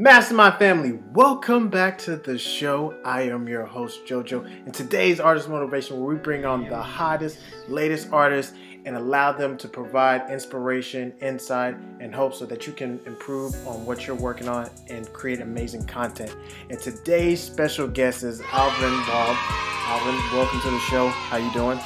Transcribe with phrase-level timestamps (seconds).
[0.00, 2.94] Mastermind family, welcome back to the show.
[3.04, 7.38] I am your host, JoJo, and today's Artist Motivation, where we bring on the hottest,
[7.68, 8.54] latest artists
[8.86, 13.84] and allow them to provide inspiration, insight, and hope so that you can improve on
[13.84, 16.34] what you're working on and create amazing content.
[16.70, 19.34] And today's special guest is Alverne Ball.
[19.34, 21.08] Alverne, welcome to the show.
[21.08, 21.78] How you doing?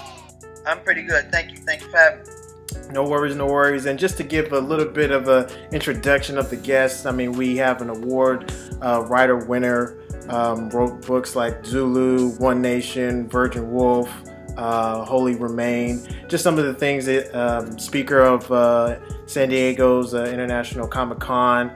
[0.64, 1.32] I'm pretty good.
[1.32, 1.56] Thank you.
[1.56, 2.43] Thank you for having me.
[2.90, 3.86] No worries, no worries.
[3.86, 7.32] And just to give a little bit of an introduction of the guests, I mean,
[7.32, 13.72] we have an award uh, writer winner, um, wrote books like Zulu, One Nation, Virgin
[13.72, 14.10] Wolf,
[14.56, 20.14] uh, Holy Remain, just some of the things that um, speaker of uh, San Diego's
[20.14, 21.72] uh, International Comic Con,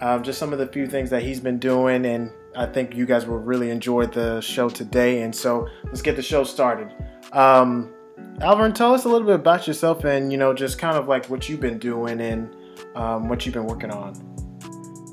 [0.00, 2.04] um, just some of the few things that he's been doing.
[2.06, 5.22] And I think you guys will really enjoy the show today.
[5.22, 6.92] And so let's get the show started.
[7.32, 7.94] Um,
[8.40, 11.26] Alverne, tell us a little bit about yourself and, you know, just kind of like
[11.26, 12.54] what you've been doing and
[12.94, 14.14] um, what you've been working on.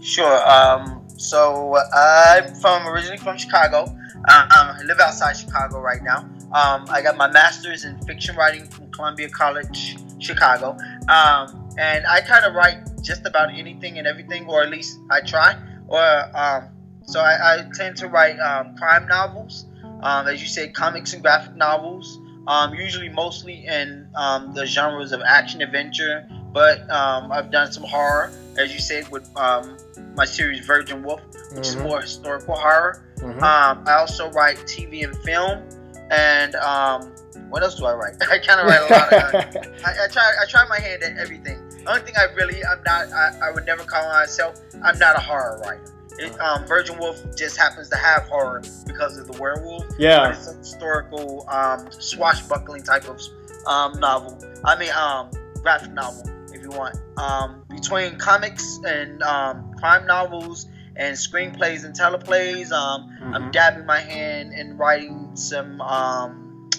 [0.01, 0.47] Sure.
[0.47, 3.85] Um, so I'm from originally from Chicago.
[3.85, 6.19] Um, I live outside Chicago right now.
[6.53, 10.77] Um, I got my master's in fiction writing from Columbia College, Chicago.
[11.07, 15.21] Um, and I kind of write just about anything and everything, or at least I
[15.21, 15.57] try.
[15.87, 15.99] Or
[16.37, 16.69] um,
[17.05, 18.37] so I, I, tend to write
[18.77, 19.65] crime novels,
[20.03, 22.19] as you say, comics and graphic novels.
[22.47, 27.83] Um, usually mostly in um, the genres of action adventure, but um, I've done some
[27.83, 29.77] horror, as you said, with um,
[30.15, 31.61] my series Virgin Wolf, which mm-hmm.
[31.61, 33.03] is more historical horror.
[33.17, 33.43] Mm-hmm.
[33.43, 35.63] Um, I also write TV and film,
[36.11, 37.11] and um,
[37.49, 38.15] what else do I write?
[38.31, 39.13] I kind of write a lot.
[39.13, 41.67] Of, I, I, try, I try my hand at everything.
[41.69, 45.15] The only thing I really, I'm not, I, I would never call myself, I'm not
[45.15, 45.91] a horror writer.
[46.17, 49.84] It, um, Virgin Wolf just happens to have horror because of the werewolf.
[49.97, 53.19] Yeah, it's a historical, um, swashbuckling type of
[53.65, 54.37] um, novel.
[54.63, 55.29] I mean, um,
[55.61, 56.97] graphic novel, if you want.
[57.17, 63.33] Um, between comics and um, crime novels and screenplays and teleplays, um, mm-hmm.
[63.33, 66.69] I'm dabbing my hand in writing some um,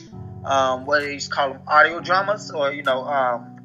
[0.45, 3.57] um, what do you call them, audio dramas, or you know, um,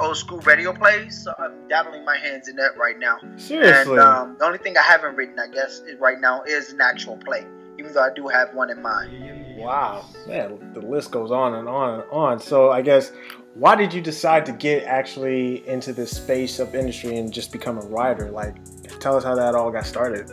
[0.00, 1.24] old school radio plays.
[1.24, 3.18] So I'm dabbling my hands in that right now.
[3.36, 3.92] Seriously.
[3.92, 7.16] And um, the only thing I haven't written, I guess, right now is an actual
[7.16, 7.44] play,
[7.88, 9.56] even though I do have one in mind.
[9.56, 12.38] Wow, man, the list goes on and on and on.
[12.38, 13.12] So I guess,
[13.54, 17.78] why did you decide to get actually into this space of industry and just become
[17.78, 18.30] a writer?
[18.30, 18.56] Like,
[19.00, 20.30] tell us how that all got started.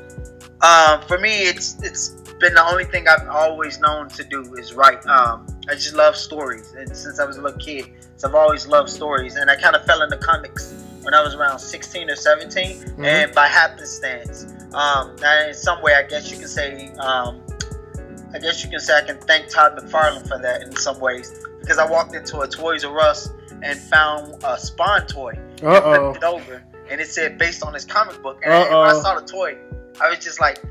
[0.62, 4.74] Um, for me, it's it's been the only thing I've always known to do is
[4.74, 5.06] write.
[5.06, 8.68] Um, I just love stories, and since I was a little kid, so I've always
[8.68, 9.36] loved stories.
[9.36, 13.06] And I kind of fell into comics when I was around 16 or 17, mm-hmm.
[13.06, 15.16] and by happenstance, um,
[15.48, 17.45] in some way, I guess you can say, um,
[18.36, 21.48] I guess you can say I can thank Todd McFarlane for that in some ways
[21.62, 23.30] because I walked into a Toys R Us
[23.64, 25.94] and found a Spawn toy Uh-oh.
[25.94, 28.42] and flipped it over, and it said based on his comic book.
[28.44, 29.58] And when I saw the toy,
[30.02, 30.62] I was just like,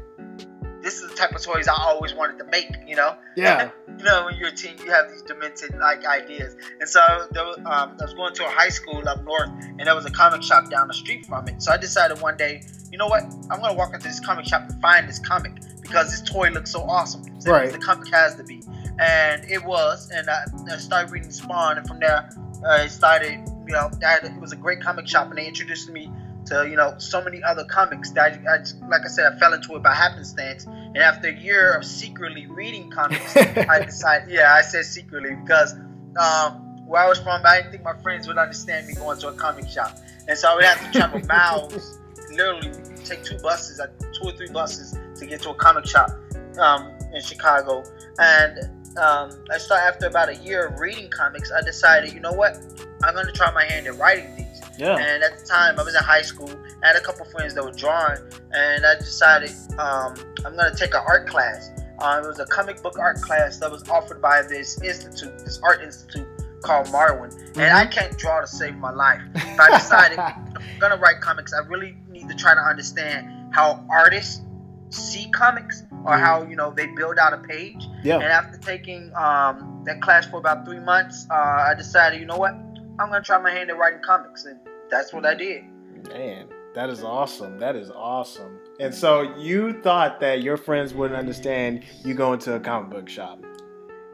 [0.84, 3.16] this is the type of toys I always wanted to make, you know?
[3.36, 3.70] Yeah.
[3.98, 6.54] you know, when you're a teen, you have these demented like ideas.
[6.78, 7.00] And so
[7.32, 10.06] there was, um, I was going to a high school up north, and there was
[10.06, 11.60] a comic shop down the street from it.
[11.60, 12.62] So I decided one day,
[12.92, 13.24] you know what?
[13.50, 16.50] I'm going to walk into this comic shop and find this comic because this toy
[16.50, 17.24] looks so awesome.
[17.40, 17.72] So right.
[17.72, 18.62] The comic has to be.
[19.00, 20.10] And it was.
[20.14, 22.30] And I, I started reading Spawn, and from there,
[22.64, 26.08] I started, you know, had, it was a great comic shop, and they introduced me
[26.46, 29.54] to you know so many other comics that I, I, like I said I fell
[29.54, 30.66] into it by happenstance.
[30.66, 35.74] And after a year of secretly reading comics I decided yeah I said secretly because
[36.20, 39.28] um, where I was from I didn't think my friends would understand me going to
[39.28, 39.96] a comic shop.
[40.28, 41.98] And so I would have to travel miles
[42.32, 42.72] literally
[43.04, 46.10] take two buses like two or three buses to get to a comic shop
[46.58, 47.84] um, in Chicago.
[48.18, 48.58] And
[48.98, 52.58] um, I started after about a year of reading comics I decided you know what?
[53.02, 54.43] I'm going to try my hand at writing these
[54.78, 54.96] yeah.
[54.96, 56.50] And at the time, I was in high school.
[56.82, 58.18] I had a couple friends that were drawing,
[58.52, 60.14] and I decided um,
[60.44, 61.70] I'm gonna take an art class.
[61.98, 65.60] Uh, it was a comic book art class that was offered by this institute, this
[65.62, 66.26] art institute
[66.62, 67.30] called Marwen.
[67.30, 67.60] Mm-hmm.
[67.60, 69.20] And I can't draw to save my life.
[69.36, 71.52] I decided I'm gonna write comics.
[71.52, 74.42] I really need to try to understand how artists
[74.90, 76.24] see comics or mm-hmm.
[76.24, 77.86] how you know they build out a page.
[78.02, 78.16] Yeah.
[78.16, 81.34] And after taking um, that class for about three months, uh,
[81.68, 82.54] I decided, you know what,
[82.98, 84.58] I'm gonna try my hand at writing comics, and
[84.90, 85.64] that's what I did.
[86.08, 87.58] Man, that is awesome.
[87.58, 88.58] That is awesome.
[88.80, 93.08] And so you thought that your friends wouldn't understand you going to a comic book
[93.08, 93.40] shop.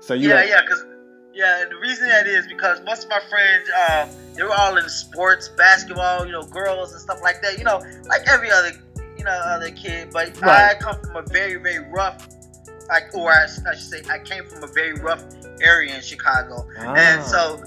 [0.00, 0.84] So you yeah, had- yeah, because
[1.32, 4.88] yeah, the reason that is because most of my friends, uh, they were all in
[4.88, 7.56] sports, basketball, you know, girls and stuff like that.
[7.56, 8.72] You know, like every other,
[9.16, 10.10] you know, other kid.
[10.12, 10.74] But right.
[10.76, 12.28] I come from a very, very rough,
[12.88, 15.24] like, or I, I, should say, I came from a very rough
[15.62, 16.94] area in Chicago, ah.
[16.94, 17.62] and so.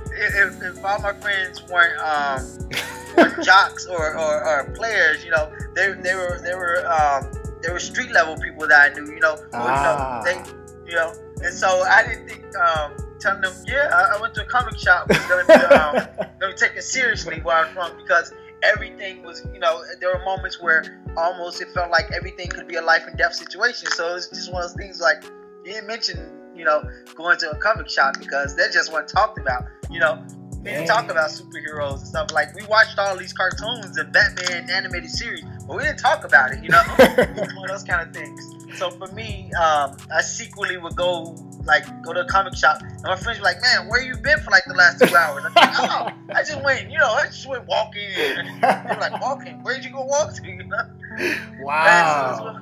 [0.16, 2.68] if, if all my friends weren't um,
[3.16, 5.24] or jocks or, or, or, players.
[5.24, 7.30] You know, they they were they were um,
[7.62, 9.12] they were street level people that I knew.
[9.12, 10.22] You know, ah.
[10.24, 11.12] you know they you know,
[11.42, 12.44] and so I didn't think.
[12.56, 15.08] Um, telling them, yeah, I, I went to a comic shop.
[15.08, 19.82] Was gonna be, um, be taken seriously where I'm from because everything was, you know,
[20.00, 23.34] there were moments where almost it felt like everything could be a life and death
[23.34, 23.88] situation.
[23.92, 25.24] So it was just one of those things like
[25.64, 26.18] you didn't mention,
[26.54, 29.64] you know, going to a comic shop because that just wasn't talked about.
[29.90, 30.24] You know,
[30.64, 32.32] we didn't talk about superheroes and stuff.
[32.32, 36.52] Like we watched all these cartoons and Batman animated series, but we didn't talk about
[36.52, 36.62] it.
[36.62, 38.40] You know, one of those kind of things.
[38.78, 43.02] So for me, um, I secretly would go like go to a comic shop, and
[43.02, 45.54] my friends were like, "Man, where you been for like the last two hours?" I'm
[45.54, 49.62] like, "Oh, I just went, you know, I just went walking." They're like, "Walking?
[49.62, 51.34] Where'd you go walk to?" You know?
[51.60, 52.60] Wow.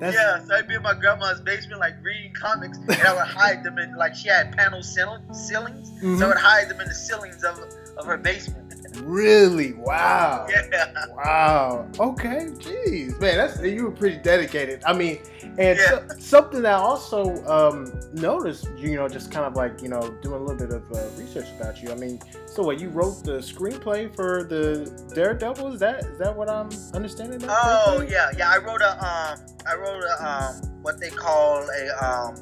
[0.00, 0.16] That's...
[0.16, 3.62] Yeah, so I'd be in my grandma's basement, like reading comics, and I would hide
[3.62, 6.18] them in, like, she had panel ceilings, mm-hmm.
[6.18, 7.58] so I would hide them in the ceilings of,
[7.96, 8.63] of her basement.
[9.02, 9.74] Really?
[9.74, 10.46] Wow.
[10.48, 11.06] Yeah.
[11.14, 11.88] Wow.
[11.98, 12.48] Okay.
[12.54, 14.82] Jeez, man, that's you were pretty dedicated.
[14.84, 15.18] I mean,
[15.58, 15.88] and yeah.
[15.88, 20.14] so, something that I also um, noticed, you know, just kind of like you know
[20.22, 21.90] doing a little bit of uh, research about you.
[21.90, 25.74] I mean, so what you wrote the screenplay for the Daredevil?
[25.74, 27.40] Is that is that what I'm understanding?
[27.44, 28.14] Oh correctly?
[28.14, 28.50] yeah, yeah.
[28.50, 32.34] I wrote a um, I wrote a um, what they call a um,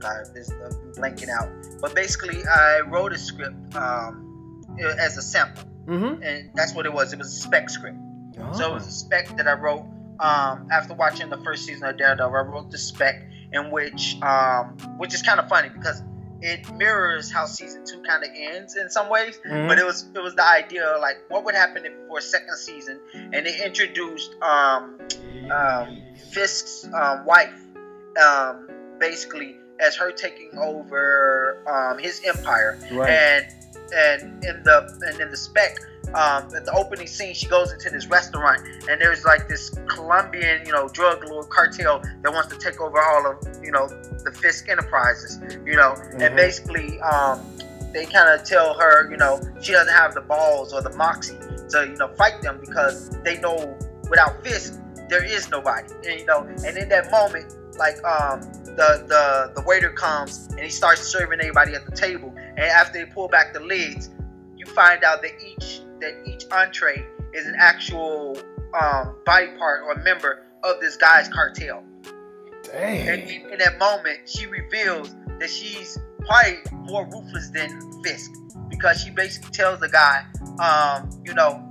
[0.00, 1.48] God, this I'm blanking out.
[1.80, 4.64] But basically, I wrote a script um,
[4.98, 6.22] as a sample Mm-hmm.
[6.22, 7.12] And that's what it was.
[7.12, 7.98] It was a spec script.
[8.38, 8.52] Oh.
[8.52, 9.84] So it was a spec that I wrote
[10.20, 12.34] um, after watching the first season of Daredevil.
[12.34, 16.02] I wrote the spec in which, um, which is kind of funny because
[16.42, 19.38] it mirrors how season two kind of ends in some ways.
[19.46, 19.68] Mm-hmm.
[19.68, 22.22] But it was it was the idea of like what would happen if for a
[22.22, 24.98] second season, and they introduced um,
[25.50, 27.54] um, Fisk's um, wife,
[28.22, 28.68] um,
[28.98, 33.10] basically as her taking over um, his empire, right.
[33.10, 33.46] and
[33.92, 35.78] and in the and in the spec,
[36.08, 40.64] um, at the opening scene, she goes into this restaurant, and there's like this Colombian,
[40.66, 44.32] you know, drug lord cartel that wants to take over all of, you know, the
[44.32, 46.20] Fisk Enterprises, you know, mm-hmm.
[46.20, 47.40] and basically, um,
[47.92, 51.36] they kind of tell her, you know, she doesn't have the balls or the moxie
[51.70, 53.78] to, you know, fight them because they know
[54.10, 54.78] without Fisk,
[55.08, 58.40] there is nobody, and, you know, and in that moment, like, um,
[58.76, 63.04] the, the the waiter comes and he starts serving everybody at the table and after
[63.04, 64.10] they pull back the lids,
[64.56, 68.36] you find out that each that each entree is an actual
[68.80, 71.82] um, body part or member of this guy's cartel.
[72.64, 73.08] Dang.
[73.08, 78.30] And in, that moment, she reveals that she's probably more ruthless than Fisk
[78.68, 80.24] because she basically tells the guy,
[80.60, 81.68] um, you know,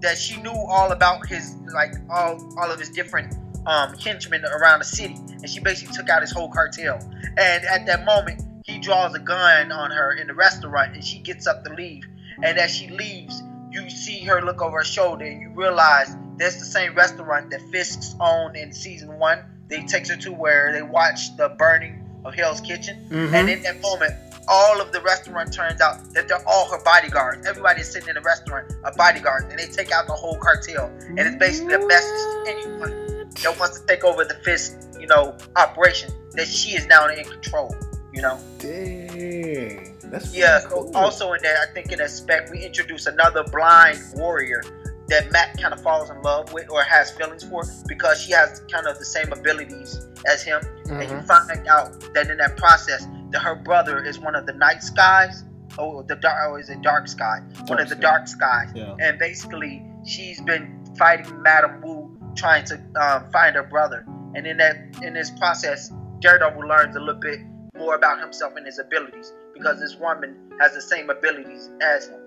[0.00, 3.34] that she knew all about his like all all of his different
[3.66, 6.98] um, henchmen around the city, and she basically took out his whole cartel.
[7.38, 8.42] And at that moment,
[8.82, 12.04] draws a gun on her in the restaurant and she gets up to leave.
[12.42, 16.58] And as she leaves, you see her look over her shoulder and you realize that's
[16.58, 19.38] the same restaurant that Fisk's owned in season one.
[19.68, 23.06] They takes her to where they watch the burning of Hell's Kitchen.
[23.08, 23.34] Mm-hmm.
[23.34, 24.14] And in that moment,
[24.48, 27.46] all of the restaurant turns out that they're all her bodyguards.
[27.46, 30.86] Everybody is sitting in the restaurant a bodyguard, and they take out the whole cartel.
[31.06, 35.06] And it's basically a message to anyone that wants to take over the Fisk, you
[35.06, 37.74] know, operation that she is now in control
[38.12, 38.38] you know.
[38.58, 40.60] Dang, that's yeah.
[40.68, 40.92] Cool.
[40.92, 44.62] So also in that, I think in that spec we introduce another blind warrior
[45.08, 48.60] that Matt kind of falls in love with or has feelings for because she has
[48.70, 51.00] kind of the same abilities as him, mm-hmm.
[51.00, 54.52] and you find out that in that process that her brother is one of the
[54.52, 55.44] night skies.
[55.78, 57.40] Oh, the dark, or is it dark sky?
[57.54, 58.02] Dark one of the sky.
[58.02, 58.94] dark skies, yeah.
[59.00, 64.04] and basically she's been fighting Madame Wu, trying to um, find her brother.
[64.34, 67.40] And in that, in this process, Daredevil learns a little bit
[67.76, 72.20] more about himself and his abilities because this woman has the same abilities as him.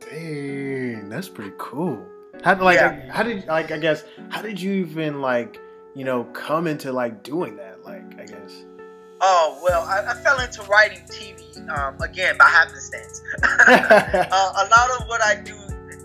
[0.00, 2.04] Dang, that's pretty cool.
[2.42, 3.12] How like yeah.
[3.12, 5.58] how did like I guess how did you even like
[5.94, 8.64] you know come into like doing that like I guess.
[9.20, 13.22] Oh well, I, I fell into writing TV um, again by happenstance.
[13.44, 15.54] uh, a lot of what I do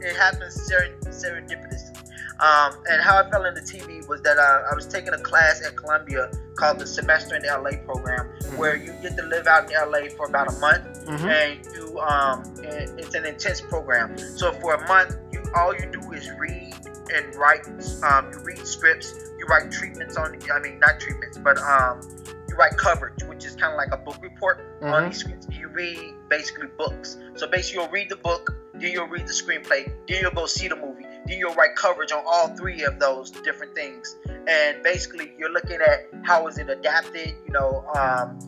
[0.02, 1.98] it happens serendipitously.
[2.40, 5.64] Um, and how I fell into TV was that uh, I was taking a class
[5.66, 8.30] at Columbia called the Semester in LA program.
[8.58, 11.28] Where you get to live out in LA for about a month, mm-hmm.
[11.28, 14.18] and you um, and it's an intense program.
[14.18, 16.74] So for a month, you all you do is read
[17.14, 17.68] and write.
[18.04, 20.38] Um, you read scripts, you write treatments on.
[20.52, 22.02] I mean, not treatments, but um,
[22.50, 24.94] you write coverage, which is kind of like a book report mm-hmm.
[24.94, 25.48] on these scripts.
[25.52, 27.18] You read basically books.
[27.36, 30.68] So basically, you'll read the book, then you'll read the screenplay, then you'll go see
[30.68, 34.16] the movie then you'll write coverage on all three of those different things.
[34.48, 38.40] And basically, you're looking at how is it adapted, you know, um,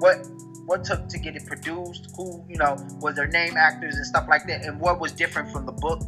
[0.00, 0.16] what
[0.66, 4.26] what took to get it produced, who, you know, was their name actors and stuff
[4.28, 6.02] like that, and what was different from the book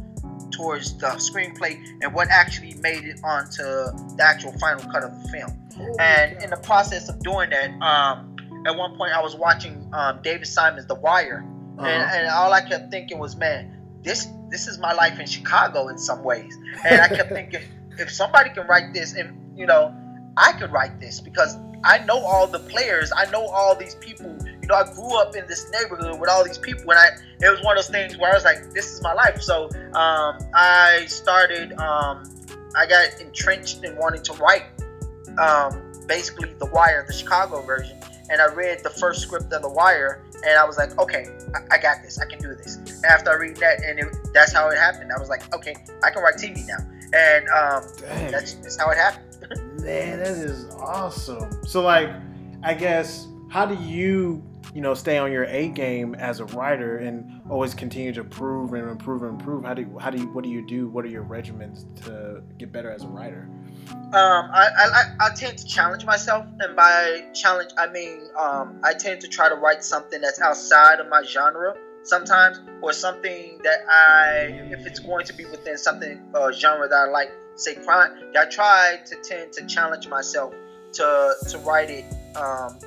[0.51, 5.29] towards the screenplay and what actually made it onto the actual final cut of the
[5.29, 5.97] film.
[5.99, 8.35] And in the process of doing that, um,
[8.67, 11.43] at one point I was watching um, David Simon's The Wire,
[11.79, 11.87] uh-huh.
[11.87, 15.87] and, and all I kept thinking was, man, this this is my life in Chicago
[15.87, 16.57] in some ways.
[16.85, 17.61] And I kept thinking,
[17.97, 19.95] if somebody can write this, and you know,
[20.37, 24.37] I could write this because I know all the players, I know all these people.
[24.45, 27.07] You know, I grew up in this neighborhood with all these people, and I
[27.39, 29.41] it was one of those things where I was like, this is my life.
[29.41, 31.73] So um, I started.
[31.79, 32.23] Um,
[32.75, 34.63] I got entrenched in wanting to write.
[35.37, 37.97] Um, basically, The Wire, the Chicago version,
[38.31, 41.75] and I read the first script of The Wire, and I was like, okay, I,
[41.75, 42.17] I got this.
[42.17, 42.77] I can do this.
[42.77, 45.11] And after I read that, and it, that's how it happened.
[45.15, 46.77] I was like, okay, I can write TV now,
[47.13, 49.27] and um, that's, that's how it happened.
[49.83, 51.49] Man, that is awesome.
[51.65, 52.09] So, like,
[52.63, 54.41] I guess, how do you,
[54.73, 58.73] you know, stay on your A game as a writer and always continue to improve
[58.73, 59.65] and improve and improve?
[59.65, 60.87] How do you, how do you, what do you do?
[60.87, 63.49] What are your regimens to get better as a writer?
[63.89, 68.93] Um, I, I, I tend to challenge myself, and by challenge, I mean um, I
[68.93, 73.79] tend to try to write something that's outside of my genre sometimes, or something that
[73.89, 78.31] I, if it's going to be within something uh, genre that I like, say crime.
[78.37, 80.53] I try to tend to challenge myself
[80.93, 82.77] to to write it, um,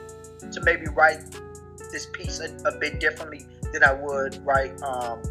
[0.50, 1.20] to maybe write
[1.94, 5.22] this piece a, a, bit differently than I would write um,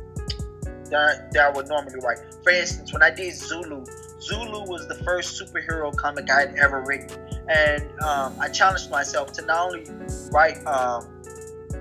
[0.90, 2.20] that, that I would normally write.
[2.42, 3.86] For instance, when I did Zulu
[4.24, 9.34] Zulu was the first superhero comic I had ever written, and um, I challenged myself
[9.34, 9.86] to not only
[10.32, 11.06] write um,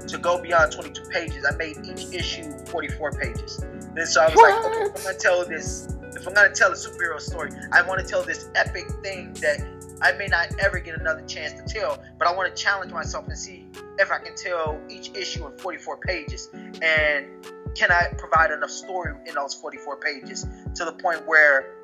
[0.09, 1.47] to go beyond 22 pages.
[1.49, 3.59] I made each issue 44 pages.
[3.97, 4.65] And so I was what?
[4.65, 8.01] like, okay, I'm gonna tell this, if I'm gonna tell a superhero story, I want
[8.01, 9.61] to tell this epic thing that
[10.01, 13.27] I may not ever get another chance to tell, but I want to challenge myself
[13.27, 13.67] and see
[13.99, 16.49] if I can tell each issue in 44 pages.
[16.81, 17.27] And
[17.75, 21.75] can I provide enough story in those 44 pages to the point where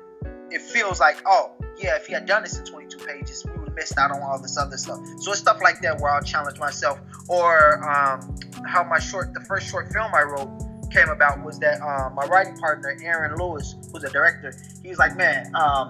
[0.51, 3.67] it feels like, oh, yeah, if he had done this in 22 pages, we would
[3.69, 4.99] have missed out on all this other stuff.
[5.19, 6.99] So it's stuff like that where I'll challenge myself.
[7.27, 10.49] Or um, how my short, the first short film I wrote
[10.89, 14.97] came about was that um, my writing partner, Aaron Lewis, who's a director, he was
[14.97, 15.89] like, man, um,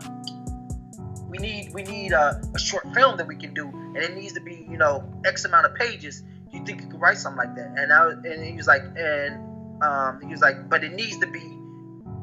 [1.30, 4.34] we need we need a, a, short film that we can do, and it needs
[4.34, 6.24] to be you know X amount of pages.
[6.52, 7.76] You think you could write something like that?
[7.78, 11.28] And I and he was like, and um, he was like, but it needs to
[11.28, 11.60] be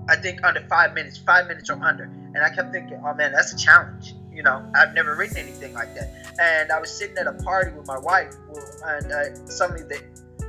[0.09, 2.05] I think under five minutes, five minutes or under.
[2.05, 4.15] And I kept thinking, oh man, that's a challenge.
[4.33, 6.13] You know, I've never written anything like that.
[6.41, 8.35] And I was sitting at a party with my wife,
[8.85, 10.03] and uh, suddenly the,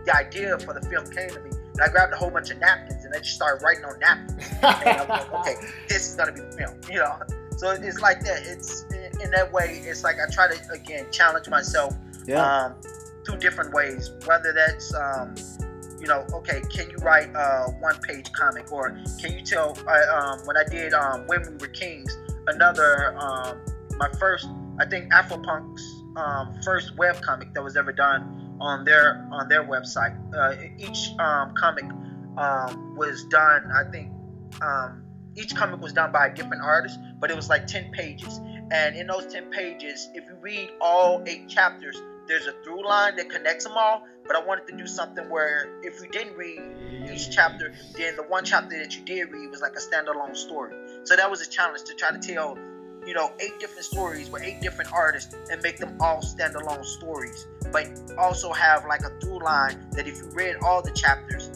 [0.05, 1.51] the idea for the film came to me.
[1.77, 4.50] And I grabbed a whole bunch of napkins and I just started writing on napkins.
[4.62, 5.55] and I was like, okay,
[5.88, 6.79] this is gonna be the film.
[6.89, 7.19] You know,
[7.57, 8.43] so it's like that.
[8.46, 8.86] It's
[9.22, 9.81] in that way.
[9.84, 12.65] It's like I try to again challenge myself yeah.
[12.65, 12.75] um,
[13.25, 14.12] through different ways.
[14.25, 15.36] Whether that's um,
[16.00, 18.72] you know, okay, can you write a one page comic?
[18.72, 22.15] Or can you tell, um, when I did um, When We Were Kings,
[22.48, 23.60] another, um,
[23.98, 24.48] my first,
[24.79, 29.63] I think Afropunk's um, first web comic that was ever done on their on their
[29.63, 30.15] website.
[30.33, 31.85] Uh, each um, comic
[32.37, 34.11] um, was done, I think,
[35.35, 38.39] each comic was done by a different artist, but it was like 10 pages.
[38.71, 41.95] And in those 10 pages, if you read all eight chapters,
[42.27, 45.69] there's a through line that connects them all but I wanted to do something where
[45.81, 46.61] if you didn't read
[47.11, 50.75] each chapter, then the one chapter that you did read was like a standalone story.
[51.05, 52.57] So that was a challenge to try to tell,
[53.07, 57.47] you know, eight different stories with eight different artists and make them all standalone stories.
[57.71, 57.87] But
[58.17, 61.49] also have like a through line that if you read all the chapters,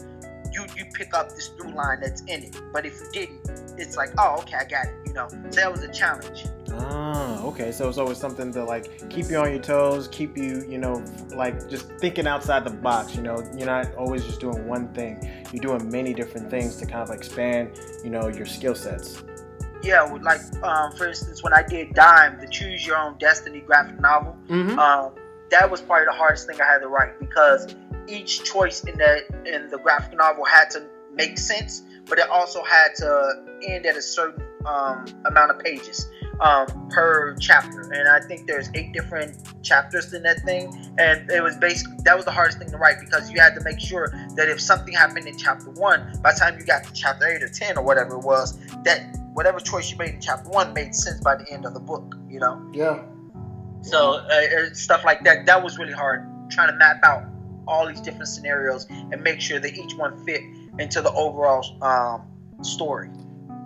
[0.50, 2.60] you you pick up this through line that's in it.
[2.72, 4.94] But if you didn't, it's like, oh, okay, I got it.
[5.06, 6.46] You know, so that was a challenge.
[6.72, 7.70] Ah, okay.
[7.70, 11.04] So it's always something to like keep you on your toes, keep you, you know,
[11.34, 13.14] like just thinking outside the box.
[13.14, 15.44] You know, you're not always just doing one thing.
[15.52, 19.22] You're doing many different things to kind of expand, you know, your skill sets.
[19.82, 24.00] Yeah, like um, for instance, when I did Dime, the Choose Your Own Destiny graphic
[24.00, 24.78] novel, mm-hmm.
[24.78, 25.12] um,
[25.50, 27.74] that was probably the hardest thing I had to write because
[28.06, 32.62] each choice in the in the graphic novel had to make sense, but it also
[32.62, 36.08] had to end at a certain um, amount of pages
[36.40, 37.92] um, per chapter.
[37.92, 40.94] And I think there's eight different chapters in that thing.
[40.98, 43.60] And it was basically that was the hardest thing to write because you had to
[43.62, 46.92] make sure that if something happened in chapter one, by the time you got to
[46.92, 50.48] chapter eight or ten or whatever it was, that whatever choice you made in chapter
[50.50, 52.16] one made sense by the end of the book.
[52.28, 52.70] You know?
[52.72, 53.02] Yeah.
[53.82, 57.24] So uh, stuff like that that was really hard trying to map out
[57.66, 60.42] all these different scenarios and make sure that each one fit
[60.78, 63.08] into the overall um, story.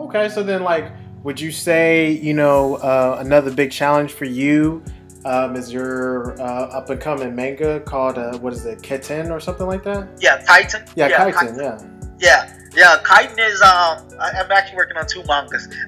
[0.00, 0.90] Okay, so then like
[1.22, 4.82] would you say, you know, uh, another big challenge for you
[5.24, 9.40] um, is your uh, up and coming manga called uh, what is it, Keten or
[9.40, 10.08] something like that?
[10.20, 10.84] Yeah, Titan.
[10.94, 11.78] Yeah, yeah Titan, Yeah.
[12.18, 13.60] Yeah, Yeah, Kiten is.
[13.62, 15.68] Um, I, am actually working on two mangas.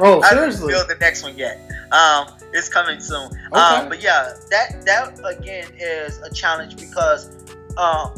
[0.00, 0.74] Oh, seriously?
[0.74, 1.58] I haven't the next one yet.
[1.92, 3.26] Um, it's coming soon.
[3.26, 3.60] Okay.
[3.60, 7.30] Um, but yeah, that that again is a challenge because,
[7.76, 8.12] um,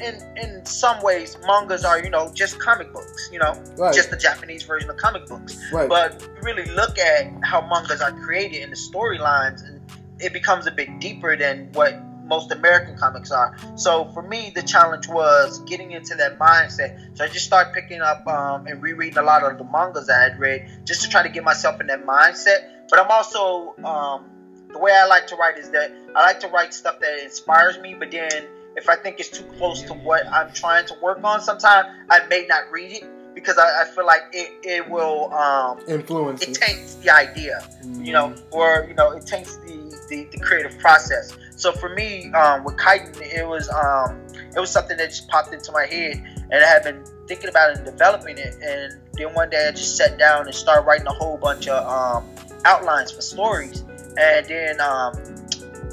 [0.00, 3.28] in in some ways, mangas are you know just comic books.
[3.32, 3.94] You know, Right.
[3.94, 5.56] just the Japanese version of comic books.
[5.72, 5.88] right.
[5.88, 9.80] But really look at how mangas are created and the storylines, and
[10.18, 11.94] it becomes a bit deeper than what
[12.28, 13.56] most American comics are.
[13.76, 17.16] So for me, the challenge was getting into that mindset.
[17.16, 20.22] So I just started picking up um, and rereading a lot of the mangas I
[20.22, 22.88] had read just to try to get myself in that mindset.
[22.90, 24.24] But I'm also um,
[24.70, 27.78] the way I like to write is that I like to write stuff that inspires
[27.78, 31.22] me, but then if I think it's too close to what I'm trying to work
[31.24, 35.32] on, sometimes I may not read it because I, I feel like it, it will
[35.32, 36.58] um, it Influences.
[36.58, 37.66] taints the idea,
[38.00, 41.36] you know, or you know, it taints the, the, the creative process.
[41.58, 44.24] So for me, um, with Kiten, it was um,
[44.54, 46.22] it was something that just popped into my head,
[46.52, 48.54] and I had been thinking about it and developing it.
[48.62, 51.84] And then one day I just sat down and started writing a whole bunch of
[51.84, 52.24] um,
[52.64, 53.84] outlines for stories.
[54.16, 55.14] And then um,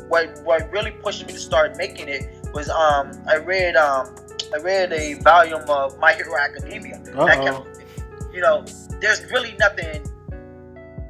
[0.07, 4.15] what what really pushed me to start making it was um, I read um,
[4.53, 7.01] I read a volume of My Hero Academia.
[7.07, 7.63] And I Uh-oh.
[7.63, 7.83] kept,
[8.31, 8.63] you know,
[9.01, 10.05] there's really nothing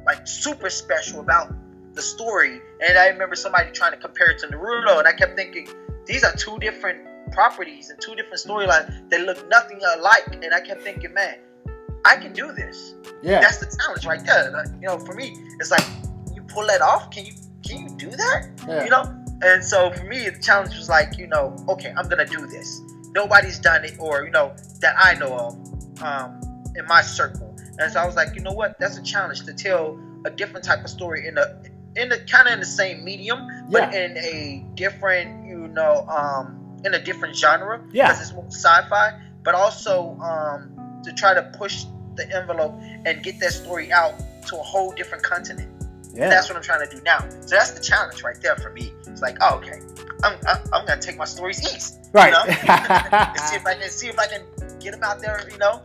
[0.06, 1.52] like super special about
[1.92, 2.62] the story.
[2.80, 5.68] And I remember somebody trying to compare it to Naruto, and I kept thinking
[6.06, 7.00] these are two different
[7.32, 10.26] properties and two different storylines that look nothing alike.
[10.42, 11.38] And I kept thinking, man,
[12.04, 12.94] I can do this.
[13.22, 13.40] Yeah.
[13.40, 14.50] That's the challenge right there.
[14.52, 15.84] Like, you know, for me, it's like
[16.34, 17.10] you pull that off.
[17.10, 17.32] Can you
[17.66, 18.48] can you do that?
[18.68, 18.84] yeah.
[18.84, 19.22] You know.
[19.42, 22.80] And so for me, the challenge was like, you know, okay, I'm gonna do this.
[23.10, 26.40] Nobody's done it, or you know, that I know of, um,
[26.74, 27.54] in my circle.
[27.78, 28.78] And so I was like, you know what?
[28.78, 31.60] That's a challenge to tell a different type of story in a
[31.96, 34.00] in the kind of in the same medium, but Yeah.
[34.04, 37.80] in a different, you know, um, in a different genre.
[37.92, 38.08] Yeah.
[38.08, 41.84] Because it's more sci-fi, but also um, to try to push
[42.14, 42.74] the envelope
[43.04, 44.14] and get that story out
[44.48, 45.70] to a whole different continent.
[46.14, 46.30] Yeah.
[46.30, 47.18] That's what I'm trying to do now.
[47.40, 48.92] So that's the challenge right there for me.
[49.06, 49.80] It's like, oh, okay,
[50.22, 52.28] I'm, I'm, I'm gonna take my stories east, right.
[52.28, 52.44] you know,
[53.46, 54.42] see if I can see if I can
[54.80, 55.82] get them out there, you know,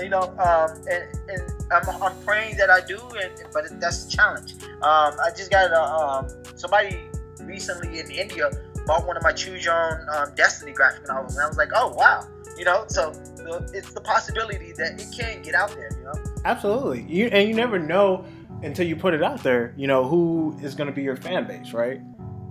[0.00, 4.10] you know, um, and, and I'm, I'm praying that I do, and but that's the
[4.10, 4.54] challenge.
[4.82, 6.98] Um, I just got a, um, somebody
[7.40, 8.50] recently in India
[8.86, 11.70] bought one of my Choose Your Own um, Destiny graphic novels, and I was like,
[11.74, 12.26] oh wow,
[12.56, 16.12] you know, so the, it's the possibility that it can get out there, you know.
[16.44, 17.02] Absolutely.
[17.02, 18.24] You and you never know
[18.62, 19.74] until you put it out there.
[19.76, 22.00] You know who is going to be your fan base, right?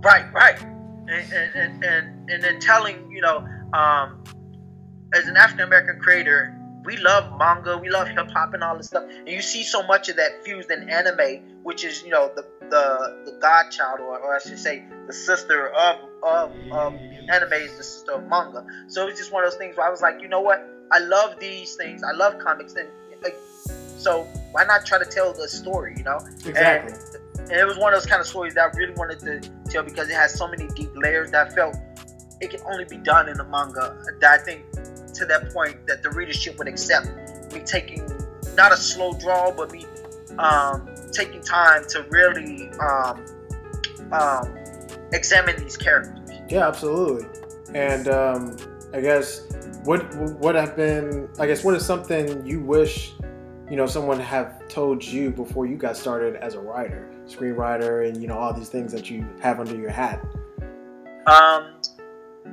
[0.00, 0.60] Right, right.
[0.62, 4.22] And and, and, and, and then telling, you know, um,
[5.14, 8.88] as an African American creator, we love manga, we love hip hop and all this
[8.88, 9.04] stuff.
[9.08, 12.44] And you see so much of that fused in anime, which is, you know, the
[12.70, 16.94] the, the godchild or, or I should say the sister of of, of
[17.28, 18.64] anime is the sister of manga.
[18.88, 20.66] So it's just one of those things where I was like, you know what?
[20.90, 22.02] I love these things.
[22.02, 22.88] I love comics and
[23.22, 23.36] like
[23.98, 26.18] so why not try to tell the story, you know?
[26.44, 26.94] Exactly.
[27.38, 29.40] And it was one of those kind of stories that I really wanted to
[29.70, 31.76] tell because it has so many deep layers that I felt
[32.40, 33.96] it can only be done in a manga.
[34.20, 34.64] That I think
[35.14, 37.08] to that point that the readership would accept
[37.52, 38.06] me taking
[38.56, 39.86] not a slow draw, but me
[40.38, 43.24] um, taking time to really um,
[44.12, 44.56] um,
[45.12, 46.18] examine these characters.
[46.48, 47.26] Yeah, absolutely.
[47.74, 48.56] And um,
[48.92, 49.46] I guess
[49.84, 53.14] what what have been I guess what is something you wish
[53.70, 58.20] you know someone have told you before you got started as a writer, screenwriter, and
[58.20, 60.22] you know all these things that you have under your hat.
[61.26, 61.80] Um,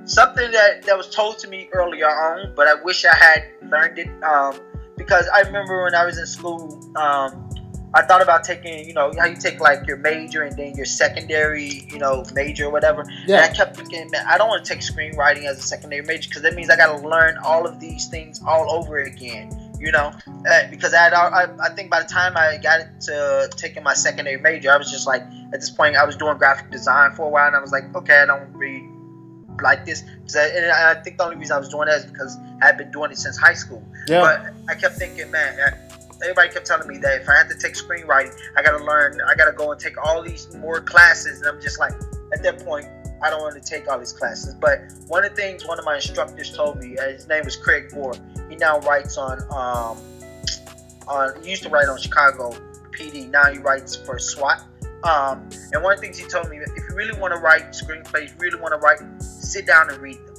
[0.06, 4.00] something that, that was told to me earlier on, but I wish I had learned
[4.00, 4.10] it.
[4.24, 4.60] Um,
[4.98, 7.50] because I remember when I was in school, um,
[7.94, 10.86] I thought about taking, you know, how you take like your major and then your
[10.86, 13.04] secondary, you know, major or whatever.
[13.44, 16.30] And I kept thinking, man, I don't want to take screenwriting as a secondary major
[16.30, 19.50] because that means I got to learn all of these things all over again.
[19.80, 23.50] You know, uh, because I, had, I I think by the time I got to
[23.56, 25.22] taking my secondary major, I was just like,
[25.54, 27.96] at this point, I was doing graphic design for a while, and I was like,
[27.96, 28.52] okay, I don't
[29.62, 30.04] like this.
[30.36, 32.92] and I think the only reason I was doing that is because I had been
[32.92, 33.84] doing it since high school.
[34.08, 34.22] Yeah.
[34.22, 35.58] But I kept thinking, man,
[36.22, 39.20] everybody kept telling me that if I had to take screenwriting, I got to learn,
[39.22, 41.42] I got to go and take all these more classes.
[41.42, 41.94] And I'm just like,
[42.34, 42.88] at that point,
[43.22, 44.54] I don't want to take all these classes.
[44.54, 47.56] But one of the things one of my instructors told me, uh, his name was
[47.56, 48.14] Craig Moore.
[48.50, 49.98] He now writes on, um,
[51.08, 52.52] on he used to write on Chicago
[52.92, 53.30] PD.
[53.30, 54.64] Now he writes for SWAT.
[55.04, 57.72] Um, and one of the things he told me, if you really want to write
[57.72, 60.36] screenplays, really want to write, sit down and read them.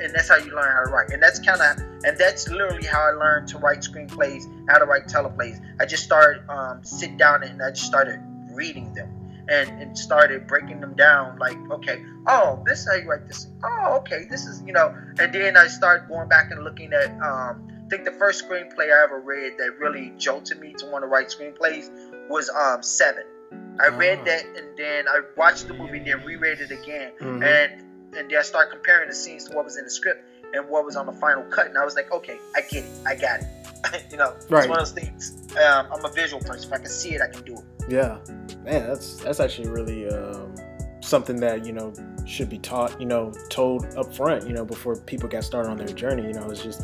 [0.00, 1.10] And that's how you learn how to write.
[1.10, 4.84] And that's kind of, and that's literally how I learned to write screenplays, how to
[4.84, 5.60] write teleplays.
[5.80, 9.08] I just started um, sit down and I just started reading them
[9.48, 11.38] and, and started breaking them down.
[11.38, 13.48] Like, okay, oh, this is how you write this.
[13.62, 14.94] Oh, okay, this is you know.
[15.18, 18.92] And then I started going back and looking at um, I think the first screenplay
[18.92, 21.90] I ever read that really jolted me to want to write screenplays
[22.28, 23.24] was um Seven.
[23.80, 24.24] I read Ah.
[24.24, 27.42] that and then I watched the movie, then reread it again, Mhm.
[27.44, 27.82] and
[28.16, 30.84] and then I started comparing the scenes to what was in the script and what
[30.84, 33.40] was on the final cut, and I was like, okay, I get it, I got
[33.40, 33.46] it.
[34.12, 34.60] you know, Right.
[34.60, 35.32] it's one of those things.
[35.56, 36.68] Um, I'm a visual person.
[36.68, 37.64] If I can see it, I can do it.
[37.88, 38.18] Yeah,
[38.64, 40.54] man, that's that's actually really um,
[41.00, 41.92] something that you know
[42.24, 45.76] should be taught, you know, told up front, you know, before people get started on
[45.76, 46.22] their journey.
[46.22, 46.82] You know, it's just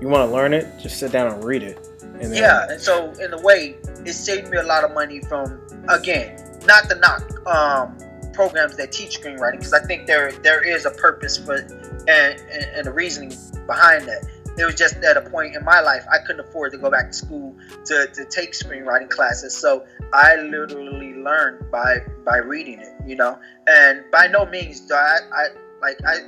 [0.00, 1.78] you want to learn it, just sit down and read it.
[2.02, 3.76] And then, Yeah, and so in a way,
[4.06, 7.96] it saved me a lot of money from again, not the knock um,
[8.32, 12.64] programs that teach screenwriting because I think there there is a purpose for and, and
[12.76, 14.26] and a reasoning behind that.
[14.58, 17.06] It was just at a point in my life I couldn't afford to go back
[17.08, 17.54] to school
[17.86, 23.38] to, to take screenwriting classes, so I literally learned by by reading it, you know.
[23.66, 25.46] And by no means do I, I
[25.80, 26.18] like I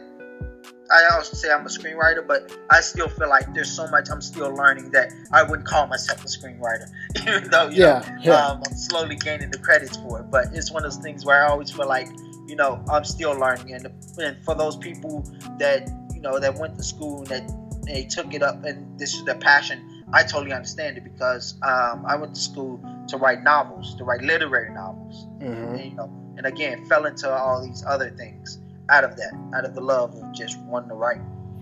[0.91, 4.21] I also say I'm a screenwriter, but I still feel like there's so much I'm
[4.21, 8.47] still learning that I wouldn't call myself a screenwriter, even though you Yeah, know, yeah.
[8.49, 10.31] Um, I'm slowly gaining the credits for it.
[10.31, 12.09] But it's one of those things where I always feel like
[12.47, 15.25] you know I'm still learning, and, and for those people
[15.59, 17.51] that you know that went to school and that
[17.87, 22.05] they took it up and this is their passion, I totally understand it because um,
[22.07, 25.75] I went to school to write novels, to write literary novels, Mhm.
[25.75, 29.65] and, you know, and again fell into all these other things out of that, out
[29.65, 31.21] of the love of just wanting to write.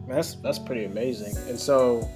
[0.09, 1.37] That's that's pretty amazing.
[1.49, 2.09] And so,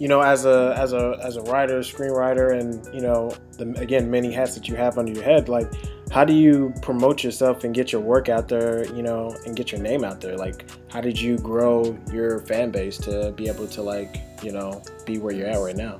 [0.00, 4.10] you know, as a as a as a writer, screenwriter, and you know, the again
[4.10, 5.72] many hats that you have under your head, like
[6.10, 9.72] how do you promote yourself and get your work out there, you know, and get
[9.72, 10.36] your name out there?
[10.36, 14.82] Like, how did you grow your fan base to be able to like, you know,
[15.04, 15.98] be where you're at right now?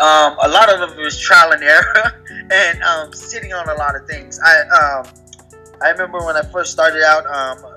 [0.00, 3.96] Um, a lot of it was trial and error and um, sitting on a lot
[3.96, 4.40] of things.
[4.44, 5.06] I um,
[5.82, 7.73] I remember when I first started out um,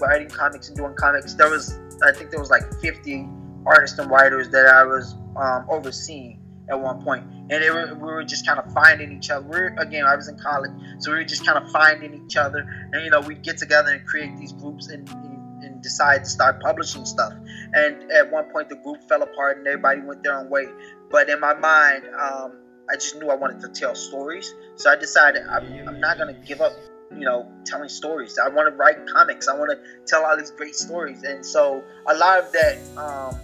[0.00, 1.34] writing comics and doing comics.
[1.34, 3.28] There was I think there was like 50
[3.66, 8.24] artists and writers that I was um, overseeing at one point, and were, we were
[8.24, 9.44] just kind of finding each other.
[9.44, 12.60] We're again, I was in college, so we were just kind of finding each other,
[12.92, 16.30] and you know, we'd get together and create these groups and, and, and decide to
[16.30, 17.32] start publishing stuff.
[17.72, 20.66] And at one point, the group fell apart, and everybody went their own way.
[21.10, 24.96] But in my mind, um, I just knew I wanted to tell stories, so I
[24.96, 26.72] decided I'm, I'm not gonna give up.
[27.12, 28.38] You know, telling stories.
[28.38, 29.48] I want to write comics.
[29.48, 32.78] I want to tell all these great stories, and so a lot of that.
[32.96, 33.38] Um,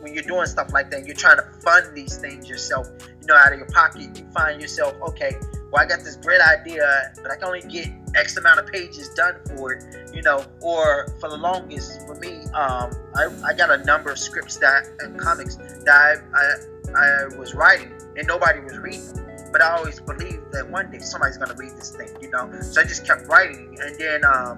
[0.00, 2.86] when you're doing stuff like that, you're trying to fund these things yourself,
[3.20, 5.34] you know, out of your pocket, you find yourself, okay,
[5.72, 9.08] well, I got this great idea, but I can only get X amount of pages
[9.14, 13.70] done for it, you know, or for the longest, for me, um, I, I got
[13.70, 18.60] a number of scripts that and comics that I, I, I was writing and nobody
[18.60, 19.25] was reading.
[19.52, 22.50] But I always believed that one day somebody's gonna read this thing, you know.
[22.60, 24.56] So I just kept writing, and then um,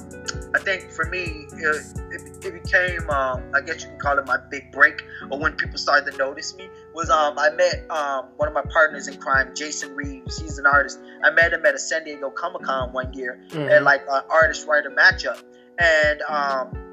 [0.54, 4.26] I think for me, it, it, it became, um, I guess you can call it
[4.26, 8.26] my big break, or when people started to notice me, was um, I met um,
[8.36, 10.40] one of my partners in crime, Jason Reeves.
[10.40, 10.98] He's an artist.
[11.22, 14.66] I met him at a San Diego Comic Con one year at like an artist
[14.66, 15.42] writer matchup,
[15.78, 16.87] and um,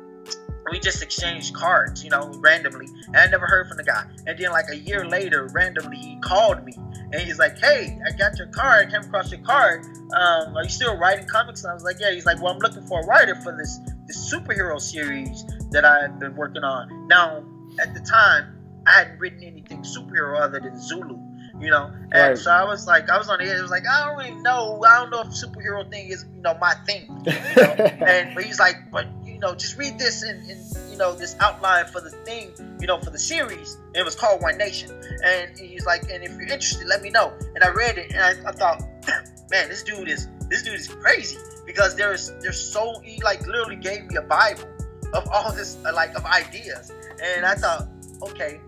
[0.72, 2.88] we just exchanged cards, you know, randomly.
[3.08, 4.04] And I never heard from the guy.
[4.26, 6.74] And then like a year later, randomly he called me
[7.12, 8.88] and he's like, "Hey, I got your card.
[8.88, 9.86] I came across your card.
[10.16, 12.60] Um, are you still writing comics?" And I was like, "Yeah." He's like, "Well, I'm
[12.60, 17.44] looking for a writer for this this superhero series that I've been working on." Now,
[17.80, 21.18] at the time, I hadn't written anything superhero other than Zulu,
[21.60, 21.92] you know.
[22.12, 22.38] And Right.
[22.38, 23.58] so I was like, I was on the edge.
[23.60, 24.84] I was like, I don't really know.
[24.88, 27.06] I don't know if superhero thing is, you know, my thing.
[27.26, 27.72] You know?
[28.06, 29.08] and but he's like, but
[29.46, 33.00] know, just read this and, and you know this outline for the thing, you know,
[33.00, 33.76] for the series.
[33.88, 34.92] And it was called One Nation.
[35.24, 37.34] And he's like, and if you're interested, let me know.
[37.54, 38.82] And I read it, and I, I thought,
[39.52, 43.76] man, this dude is this dude is crazy because there's there's so he like literally
[43.76, 44.68] gave me a bible
[45.14, 47.88] of all this uh, like of ideas, and I thought,
[48.24, 48.60] okay.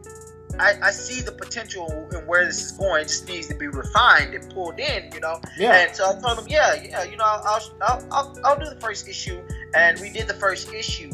[0.59, 3.01] I, I see the potential in where this is going.
[3.01, 5.39] It just needs to be refined and pulled in, you know.
[5.55, 5.85] yeah.
[5.85, 8.79] And so I told him, yeah, yeah, you know, I'll, I'll, I'll, I'll do the
[8.81, 9.39] first issue.
[9.77, 11.11] And we did the first issue.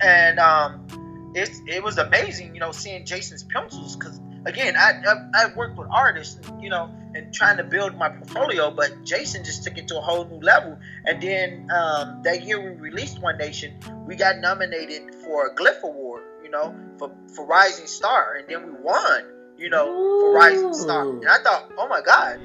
[0.00, 3.94] And um, it, it was amazing, you know, seeing Jason's pencils.
[3.96, 8.08] Because, again, I, I, I worked with artists, you know, and trying to build my
[8.08, 8.70] portfolio.
[8.70, 10.78] But Jason just took it to a whole new level.
[11.04, 15.82] And then um, that year we released One Nation, we got nominated for a Glyph
[15.82, 18.36] Award, you know, for, for Rising Star.
[18.36, 19.24] And then we won,
[19.58, 19.86] you know,
[20.20, 21.08] for Rising Star.
[21.08, 22.40] And I thought, oh my God,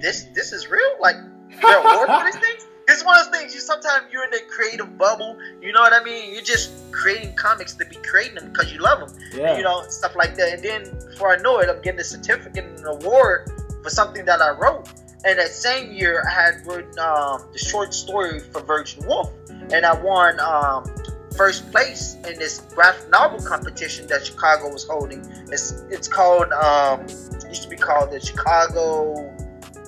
[0.00, 0.92] this this is real?
[1.00, 1.16] Like,
[1.60, 2.68] there are award for this thing?
[2.88, 3.54] It's one of those things.
[3.54, 5.38] You sometimes you're in a creative bubble.
[5.60, 6.32] You know what I mean?
[6.32, 9.18] You're just creating comics to be creating them because you love them.
[9.34, 9.56] yeah.
[9.58, 10.54] You know, stuff like that.
[10.54, 13.50] And then before I know it, I'm getting a certificate and an award
[13.82, 14.88] for something that I wrote.
[15.24, 19.32] And that same year, I had written um, the short story for Virgin Wolf,
[19.72, 20.84] and I won um,
[21.36, 25.20] first place in this graphic novel competition that Chicago was holding.
[25.50, 27.00] It's it's called um,
[27.48, 29.34] used to be called the Chicago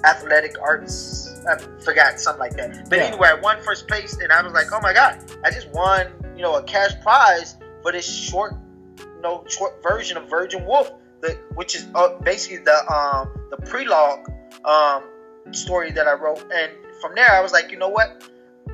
[0.05, 1.30] Athletic Arts.
[1.49, 2.89] I forgot something like that.
[2.89, 3.05] But Yeah.
[3.05, 6.09] anyway, I won first place, and I was like, oh my god, I just won
[6.37, 8.55] you know a cash prize for this short,
[8.99, 10.91] you know, short version of Virgin Wolf,
[11.23, 14.27] the, which is uh, basically the um the prelogue
[14.65, 15.05] um
[15.53, 18.23] story that I wrote, and from there I was like, you know what,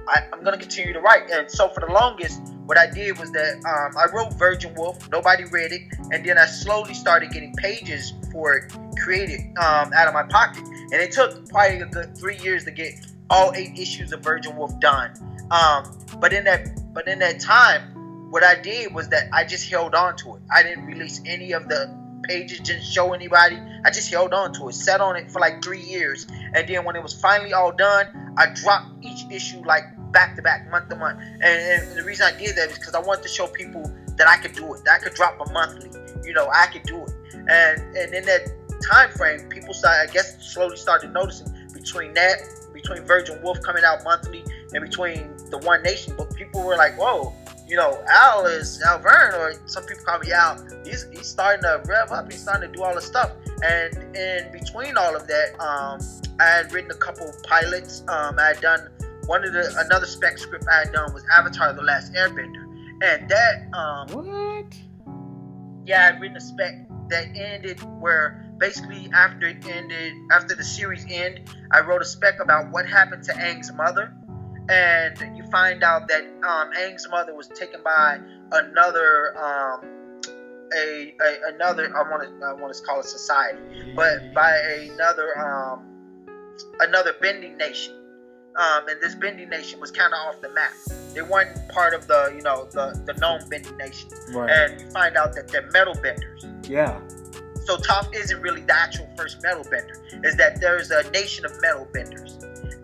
[0.09, 1.31] I, I'm gonna continue to write.
[1.31, 5.09] And so for the longest, what I did was that um, I wrote Virgin Wolf.
[5.11, 10.09] Nobody read it, and then I slowly started getting pages for it created um, out
[10.09, 10.65] of my pocket.
[10.67, 12.95] And it took probably a good three years to get
[13.31, 15.13] all eight issues of Virgin Wolf done.
[15.51, 19.71] Um, but in that, but in that time, what I did was that I just
[19.71, 20.43] held on to it.
[20.55, 23.59] I didn't release any of the pages, didn't show anybody.
[23.85, 26.85] I just held on to it, sat on it for like three years, and then
[26.85, 30.89] when it was finally all done, I dropped each issue like back to back, month
[30.89, 31.21] to month.
[31.21, 34.27] And, and the reason I did that is because I wanted to show people that
[34.29, 34.85] I could do it.
[34.85, 35.91] That I could drop a monthly.
[36.25, 37.13] You know, I could do it.
[37.35, 42.39] And and in that time frame, people started, I guess, slowly started noticing between that,
[42.73, 46.99] between Virgin Wolf coming out monthly, and between the One Nation book, people were like,
[46.99, 47.35] "Whoa."
[47.69, 50.65] You know, Al is Alverne, or some people call me Al.
[50.85, 52.31] He's, he's starting to rev up.
[52.31, 53.33] He's starting to do all the stuff.
[53.65, 56.01] And in between all of that, um,
[56.39, 58.05] I had written a couple pilots.
[58.07, 58.89] Um, I had done
[59.27, 62.65] one of the another spec script I had done was Avatar: The Last Airbender,
[63.03, 64.77] and that um, What?
[65.85, 70.65] yeah, I had written a spec that ended where basically after it ended, after the
[70.65, 71.41] series end,
[71.71, 74.13] I wrote a spec about what happened to Aang's mother,
[74.69, 78.19] and you find out that um, Aang's mother was taken by
[78.53, 79.81] another um,
[80.77, 84.57] a, a another I want to I want to call it society, but by
[84.93, 85.85] another um,
[86.81, 87.95] another bending nation.
[88.57, 90.73] Um, and this bending nation was kind of off the map.
[91.13, 94.49] They weren't part of the, you know, the, the known bending nation Right.
[94.49, 96.47] and you find out that they're metal benders.
[96.67, 96.99] yeah.
[97.67, 100.01] So Toph isn't really the actual first metal bender.
[100.23, 102.35] Is that there's a nation of metal benders,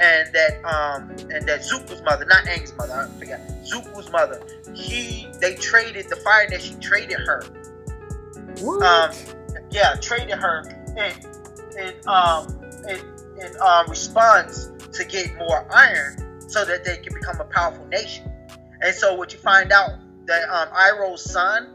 [0.01, 4.43] and that um and that Zuko's mother, not Aang's mother, I forgot Zuko's mother.
[4.75, 7.45] He they traded the Fire Nation traded her.
[8.61, 8.83] What?
[8.83, 9.17] Um,
[9.71, 10.65] yeah, traded her
[10.97, 11.15] in
[11.79, 12.49] in um
[12.89, 12.99] in
[13.41, 18.31] in um, response to get more iron, so that they can become a powerful nation.
[18.81, 19.91] And so what you find out
[20.27, 21.73] that um, Iroh's son,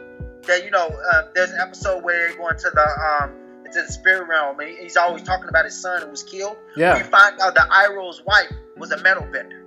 [0.48, 3.32] that you know, uh, there's an episode where they're going to the um,
[3.66, 6.58] into the spirit realm, and he's always talking about his son who was killed.
[6.76, 6.98] Yeah.
[6.98, 9.64] We find out that Iroh's wife was a metal bender,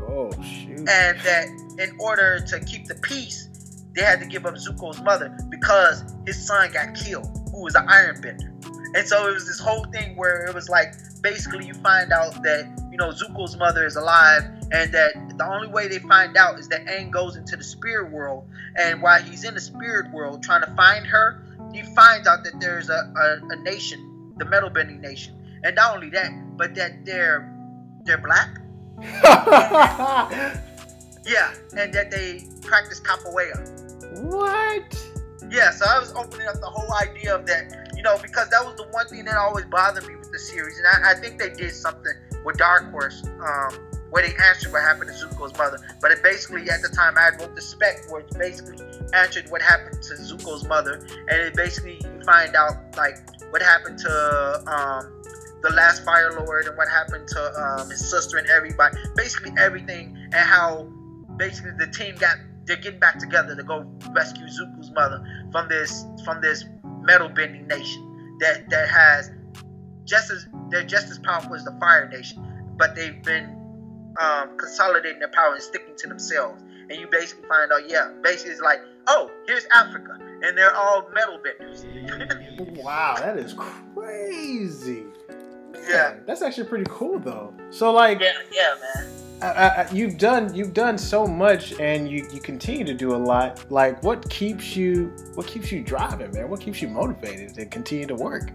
[0.00, 0.78] Oh shoot.
[0.88, 1.46] and that
[1.78, 3.48] in order to keep the peace,
[3.94, 7.88] they had to give up Zuko's mother because his son got killed, who was an
[7.88, 8.52] iron bender.
[8.94, 12.42] And so it was this whole thing where it was like basically you find out
[12.42, 16.58] that you know Zuko's mother is alive, and that the only way they find out
[16.58, 18.44] is that Aang goes into the spirit world,
[18.76, 22.60] and while he's in the spirit world trying to find her, he finds out that
[22.60, 27.04] there's a, a, a nation, the metal bending nation, and not only that, but that
[27.04, 27.56] they're
[28.04, 28.58] they're black,
[31.26, 34.22] yeah, and that they practice capoeira.
[34.22, 35.06] what?
[35.50, 38.64] Yeah, so I was opening up the whole idea of that, you know, because that
[38.64, 41.38] was the one thing that always bothered me with the series, and I, I think
[41.38, 42.12] they did something
[42.44, 45.78] with Dark Horse, um, where they answered what happened to Zuko's mother.
[46.00, 48.30] But it basically, at the time, I wrote the spec where it.
[48.38, 48.78] Basically
[49.12, 53.16] answered what happened to Zuko's mother, and it basically you find out like
[53.50, 55.22] what happened to um,
[55.62, 60.16] the last Fire Lord and what happened to um, his sister and everybody, basically everything,
[60.32, 60.88] and how
[61.36, 66.04] basically the team got they're getting back together to go rescue Zuko's mother from this
[66.24, 66.64] from this
[67.02, 69.30] metal bending nation that that has
[70.04, 72.44] just as they're just as powerful as the Fire Nation,
[72.76, 73.59] but they've been
[74.20, 76.62] um, consolidating their power and sticking to themselves.
[76.88, 81.08] And you basically find out, yeah, basically it's like, oh, here's Africa, and they're all
[81.14, 81.84] metal benders.
[82.82, 85.04] Wow, that is crazy.
[85.88, 87.52] yeah, That's actually pretty cool though.
[87.70, 89.06] So like, yeah, yeah, man.
[89.42, 93.16] I, I, you've done you've done so much, and you you continue to do a
[93.16, 93.70] lot.
[93.70, 96.48] Like, what keeps you what keeps you driving, man?
[96.48, 98.50] What keeps you motivated to continue to work?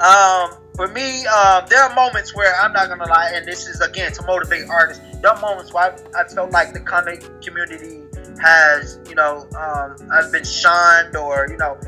[0.00, 3.80] Um, for me, um, there are moments where I'm not gonna lie, and this is
[3.80, 5.04] again to motivate artists.
[5.20, 8.02] There are moments where I've, I felt like the comic community
[8.40, 11.78] has, you know, um, I've been shunned, or you know,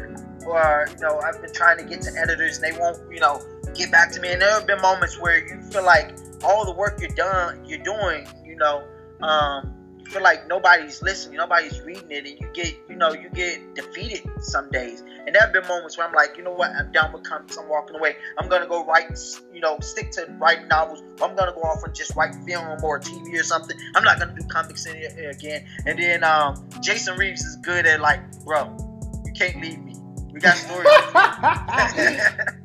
[0.46, 3.42] or you know, I've been trying to get to editors and they won't, you know,
[3.74, 4.32] get back to me.
[4.32, 7.78] And there have been moments where you feel like all the work you're done, you're
[7.78, 8.84] doing, you know,
[9.22, 9.73] um,
[10.06, 14.28] feel like nobody's listening, nobody's reading it, and you get, you know, you get defeated
[14.40, 15.00] some days.
[15.00, 17.56] And there have been moments where I'm like, you know what, I'm done with comics,
[17.56, 18.16] I'm walking away.
[18.38, 19.18] I'm gonna go write,
[19.52, 21.02] you know, stick to writing novels.
[21.22, 23.76] I'm gonna go off and just write film or TV or something.
[23.94, 25.66] I'm not gonna do comics again.
[25.86, 28.76] And then um, Jason Reeves is good at like, bro,
[29.24, 29.96] you can't leave me.
[30.32, 30.88] We got stories.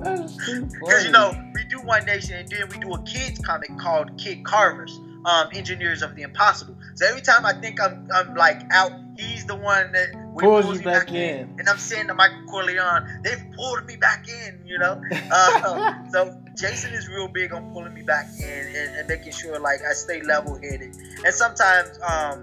[0.00, 4.16] Because you know we do One Nation, and then we do a kids comic called
[4.16, 6.76] Kid Carvers um, Engineers of the Impossible.
[6.94, 10.78] So every time I think I'm, I'm like out, he's the one that pulls, pulls
[10.78, 11.38] you back, back in.
[11.38, 11.56] in.
[11.58, 15.00] And I'm saying to Michael Corleone, they've pulled me back in, you know?
[15.32, 19.58] Uh, so Jason is real big on pulling me back in and, and making sure
[19.60, 20.94] like I stay level headed.
[21.24, 22.42] And sometimes um,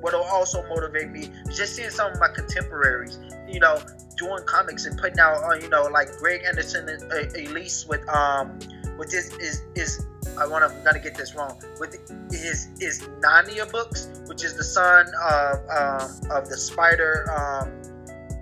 [0.00, 3.80] what'll also motivate me is just seeing some of my contemporaries, you know,
[4.16, 8.06] doing comics and putting out, uh, you know, like Greg Anderson and uh, Elise with
[8.08, 8.58] um
[8.98, 10.06] with this is is
[10.38, 11.60] I want to gonna get this wrong.
[11.80, 11.96] With
[12.30, 17.26] his his Narnia books, which is the son of um, of the spider.
[17.30, 17.72] Um,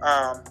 [0.02, 0.44] um,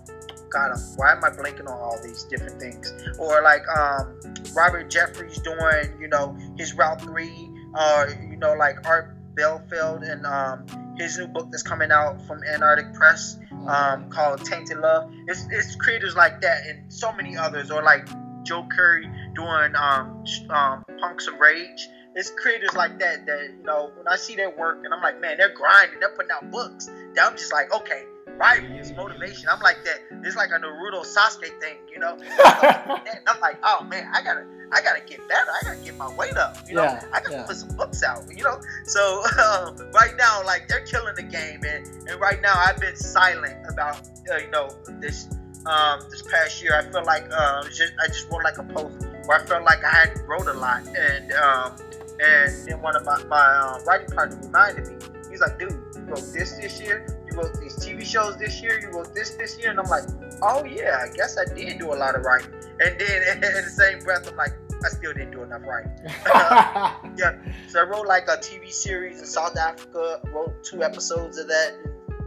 [0.50, 2.94] God, why am I blanking on all these different things?
[3.18, 4.20] Or like um,
[4.56, 10.26] Robert Jeffries doing, you know, his Route Three, or you know, like Art Belfield and
[10.26, 10.66] um,
[10.98, 15.12] his new book that's coming out from Antarctic Press um, called Tainted Love.
[15.28, 18.08] It's, it's creators like that and so many others, or like
[18.44, 21.88] Joe Curry doing um, um, Punks of Rage.
[22.16, 25.20] It's creators like that that you know when I see their work and I'm like,
[25.20, 26.86] man, they're grinding, they're putting out books.
[27.16, 28.04] That I'm just like, okay,
[28.38, 29.50] writing is motivation.
[29.50, 30.00] I'm like that.
[30.24, 32.14] It's like a Naruto Sasuke thing, you know.
[32.20, 35.50] and I'm like, oh man, I gotta, I gotta get better.
[35.50, 36.58] I gotta get my weight up.
[36.68, 37.46] You know, yeah, I gotta yeah.
[37.46, 38.24] put some books out.
[38.36, 42.54] You know, so um, right now, like they're killing the game, and and right now
[42.56, 44.70] I've been silent about uh, you know
[45.00, 45.28] this
[45.66, 46.76] um, this past year.
[46.76, 49.84] I feel like uh, just, I just wrote like a post where I felt like
[49.84, 51.76] I had wrote a lot, and um,
[52.20, 54.96] and then one of my my uh, writing partners reminded me.
[55.30, 57.08] He's like, dude, you wrote this this year.
[57.30, 58.80] You wrote these TV shows this year.
[58.80, 60.04] You wrote this this year, and I'm like,
[60.42, 62.54] oh yeah, I guess I did do a lot of writing.
[62.80, 64.54] And then in the same breath, I'm like,
[64.86, 65.92] I still didn't do enough writing.
[67.18, 67.36] yeah,
[67.68, 70.22] so I wrote like a TV series in South Africa.
[70.32, 71.74] Wrote two episodes of that,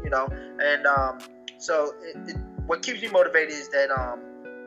[0.02, 0.28] you know,
[0.58, 1.18] and um,
[1.58, 4.20] so it, it what keeps me motivated is that um,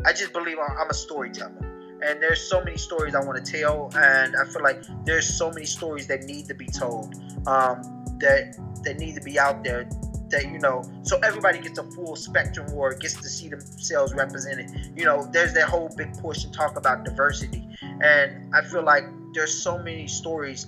[0.06, 1.69] I just believe I'm a storyteller.
[2.02, 5.52] And there's so many stories I want to tell, and I feel like there's so
[5.52, 7.14] many stories that need to be told,
[7.48, 7.82] um,
[8.20, 9.90] that that need to be out there,
[10.30, 14.72] that you know, so everybody gets a full spectrum or gets to see themselves represented.
[14.96, 19.04] You know, there's that whole big push and talk about diversity, and I feel like
[19.34, 20.68] there's so many stories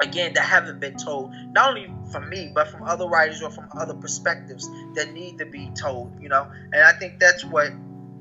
[0.00, 3.68] again that haven't been told not only from me but from other writers or from
[3.78, 7.68] other perspectives that need to be told you know and i think that's what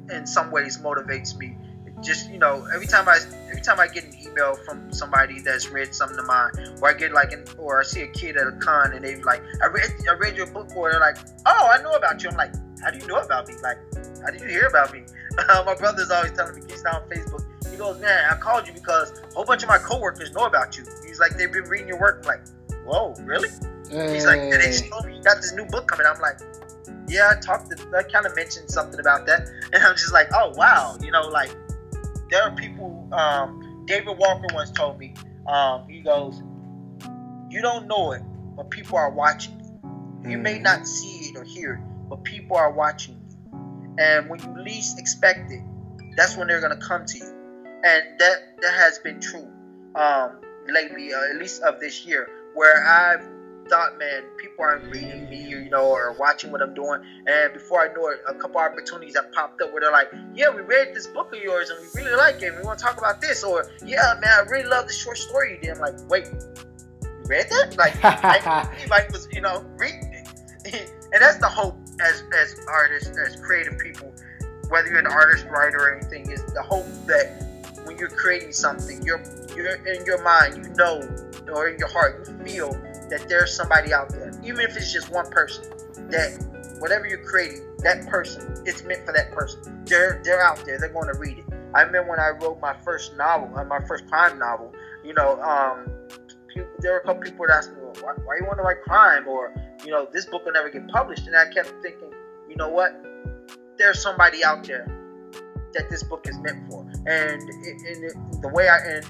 [0.09, 1.55] in some ways motivates me
[2.01, 5.69] just you know every time i every time i get an email from somebody that's
[5.69, 8.47] read something of mine or i get like an or i see a kid at
[8.47, 11.69] a con and they're like i read i read your book or they're like oh
[11.71, 13.77] i know about you i'm like how do you know about me like
[14.23, 15.03] how did you hear about me
[15.65, 18.73] my brother's always telling me he's not on facebook he goes man i called you
[18.73, 21.89] because a whole bunch of my coworkers know about you He's like, they've been reading
[21.89, 22.23] your work.
[22.23, 22.47] I'm like,
[22.85, 23.49] whoa, really?
[23.89, 24.13] Hey.
[24.13, 26.07] He's like, and they told me you got this new book coming.
[26.07, 26.39] I'm like,
[27.09, 27.69] yeah, I talked.
[27.69, 31.11] To, I kind of mentioned something about that, and I'm just like, oh wow, you
[31.11, 31.53] know, like
[32.31, 33.07] there are people.
[33.11, 35.13] Um, David Walker once told me,
[35.47, 36.41] um, he goes,
[37.49, 38.23] you don't know it,
[38.55, 40.31] but people are watching you.
[40.31, 40.41] You mm.
[40.41, 43.95] may not see it or hear it, but people are watching you.
[43.99, 45.61] And when you least expect it,
[46.15, 47.25] that's when they're gonna come to you.
[47.83, 49.47] And that that has been true.
[49.95, 53.27] Um, lately, uh, at least of this year, where I've
[53.71, 57.01] thought, man, people aren't reading me, you know, or watching what I'm doing.
[57.25, 60.49] And before I know it, a couple opportunities have popped up where they're like, yeah,
[60.49, 62.53] we read this book of yours and we really like it.
[62.53, 63.45] We want to talk about this.
[63.45, 65.71] Or, yeah, man, I really love the short story you did.
[65.71, 67.77] I'm like, wait, you read that?
[67.77, 70.27] Like, I, was, you know, reading it.
[71.13, 74.13] and that's the hope as, as artists, as creative people,
[74.67, 77.47] whether you're an artist, writer, or anything, is the hope that
[77.85, 79.23] when you're creating something, you're
[79.55, 81.01] you're in your mind, you know,
[81.51, 82.73] or in your heart, you feel
[83.11, 85.65] that there's somebody out there, even if it's just one person,
[86.09, 86.43] that
[86.79, 89.83] whatever you're creating, that person, it's meant for that person.
[89.85, 90.79] They're they're out there.
[90.79, 91.45] They're going to read it.
[91.75, 94.73] I remember when I wrote my first novel, uh, my first crime novel.
[95.03, 95.91] You know, um,
[96.47, 98.63] people, there were a couple people that asked me, well, why, why you want to
[98.63, 99.27] write crime?
[99.27, 99.53] Or,
[99.85, 101.27] you know, this book will never get published.
[101.27, 102.11] And I kept thinking,
[102.49, 102.91] you know what?
[103.77, 104.85] There's somebody out there
[105.73, 106.81] that this book is meant for.
[107.07, 109.05] And in, the way I and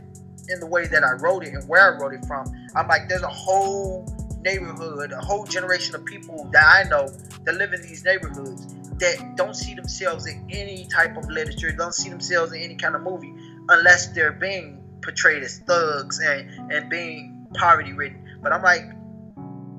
[0.49, 3.09] in the way that I wrote it and where I wrote it from, I'm like,
[3.09, 4.05] there's a whole
[4.41, 7.09] neighborhood, a whole generation of people that I know
[7.43, 8.65] that live in these neighborhoods
[8.99, 12.95] that don't see themselves in any type of literature, don't see themselves in any kind
[12.95, 13.33] of movie
[13.69, 18.23] unless they're being portrayed as thugs and, and being poverty ridden.
[18.41, 18.83] But I'm like,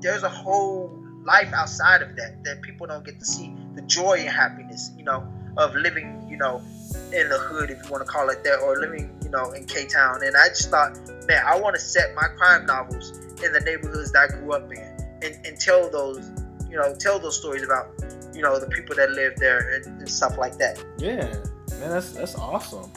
[0.01, 4.19] there's a whole life outside of that that people don't get to see the joy
[4.19, 5.25] and happiness, you know,
[5.57, 6.61] of living, you know,
[7.13, 9.85] in the hood, if you want to call it that, or living, know, in K
[9.87, 10.23] Town.
[10.23, 10.95] And I just thought,
[11.27, 13.11] man, I want to set my crime novels
[13.43, 14.79] in the neighborhoods that I grew up in,
[15.21, 16.31] and, and tell those,
[16.69, 17.89] you know, tell those stories about,
[18.33, 20.81] you know, the people that live there and, and stuff like that.
[20.97, 21.25] Yeah,
[21.79, 22.89] man, that's that's awesome.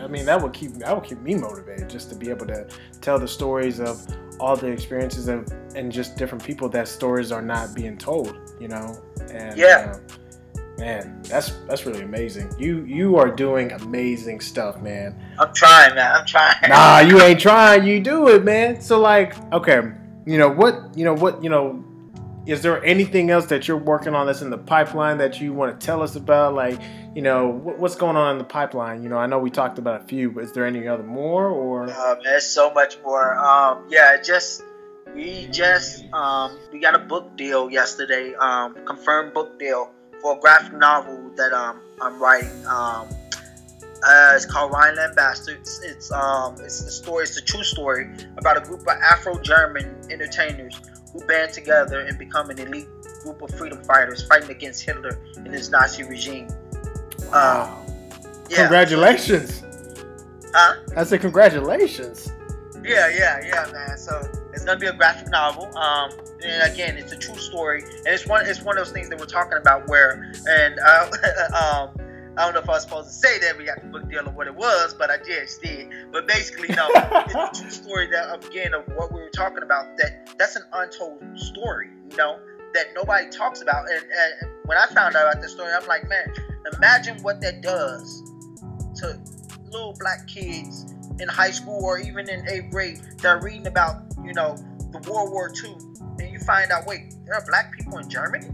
[0.00, 2.66] I mean, that would keep that would keep me motivated just to be able to
[3.00, 4.00] tell the stories of
[4.40, 8.38] all the experiences of and just different people that stories are not being told.
[8.60, 8.96] You know,
[9.30, 9.96] and yeah.
[9.96, 9.98] Uh,
[10.78, 12.52] man, that's that's really amazing.
[12.58, 15.18] You you are doing amazing stuff, man.
[15.38, 16.16] I'm trying, man.
[16.16, 16.56] I'm trying.
[16.68, 17.86] Nah, you ain't trying.
[17.86, 18.80] You do it, man.
[18.80, 19.82] So like, okay,
[20.26, 20.96] you know what?
[20.96, 21.42] You know what?
[21.42, 21.84] You know,
[22.46, 25.78] is there anything else that you're working on that's in the pipeline that you want
[25.78, 26.54] to tell us about?
[26.54, 26.80] Like,
[27.14, 29.02] you know, what's going on in the pipeline?
[29.02, 31.48] You know, I know we talked about a few, but is there any other more
[31.48, 31.88] or?
[31.88, 33.36] Uh, there's so much more.
[33.38, 34.62] Um, yeah, just
[35.14, 38.34] we just um, we got a book deal yesterday.
[38.34, 39.93] Um, confirmed book deal
[40.24, 42.66] for a graphic novel that um, I'm writing.
[42.66, 43.06] Um,
[44.02, 45.82] uh, it's called Rhineland Bastards.
[45.84, 47.24] It's um, it's the story.
[47.24, 48.08] It's a true story
[48.38, 50.80] about a group of Afro-German entertainers
[51.12, 52.88] who band together and become an elite
[53.22, 56.48] group of freedom fighters fighting against Hitler and his Nazi regime.
[57.30, 57.84] Wow.
[57.86, 57.94] Um,
[58.48, 58.56] yeah.
[58.56, 59.62] Congratulations.
[60.54, 60.80] Huh?
[60.96, 62.32] I said congratulations.
[62.82, 63.98] Yeah, yeah, yeah, man.
[63.98, 64.22] So
[64.54, 65.66] it's gonna be a graphic novel.
[65.76, 66.10] Um,
[66.44, 69.18] and again, it's a true story, and it's one it's one of those things that
[69.18, 71.10] we're talking about where, and uh,
[71.54, 71.90] um,
[72.36, 74.26] I don't know if I was supposed to say that we got the book deal
[74.26, 75.88] of what it was, but I just did.
[76.12, 79.96] But basically, no, it's a true story that again of what we were talking about.
[79.98, 82.38] That that's an untold story, you know,
[82.74, 83.88] that nobody talks about.
[83.90, 86.32] And, and when I found out about this story, I'm like, man,
[86.76, 88.22] imagine what that does
[88.96, 89.20] to
[89.70, 94.02] little black kids in high school or even in eighth grade that are reading about,
[94.24, 94.56] you know,
[94.90, 95.72] the World War II,
[96.20, 98.46] and you find out, wait, there are black people in Germany,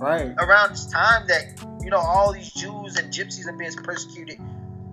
[0.00, 0.34] right?
[0.38, 4.40] Around this time that you know all these Jews and Gypsies are being persecuted,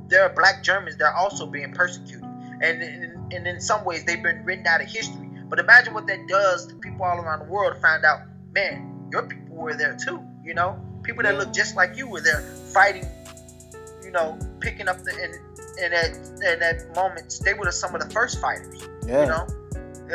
[0.08, 2.24] there are black Germans that are also being persecuted,
[2.62, 5.30] and and, and in some ways they've been written out of history.
[5.50, 8.22] But imagine what that does to people all around the world to find out,
[8.54, 10.24] man, your people were there too.
[10.44, 12.42] You know, people that look just like you were there
[12.74, 13.06] fighting.
[14.04, 16.16] You know, picking up the and in that
[16.52, 18.88] in that moment, they were some of the first fighters.
[19.06, 19.22] Yeah.
[19.22, 19.48] You know,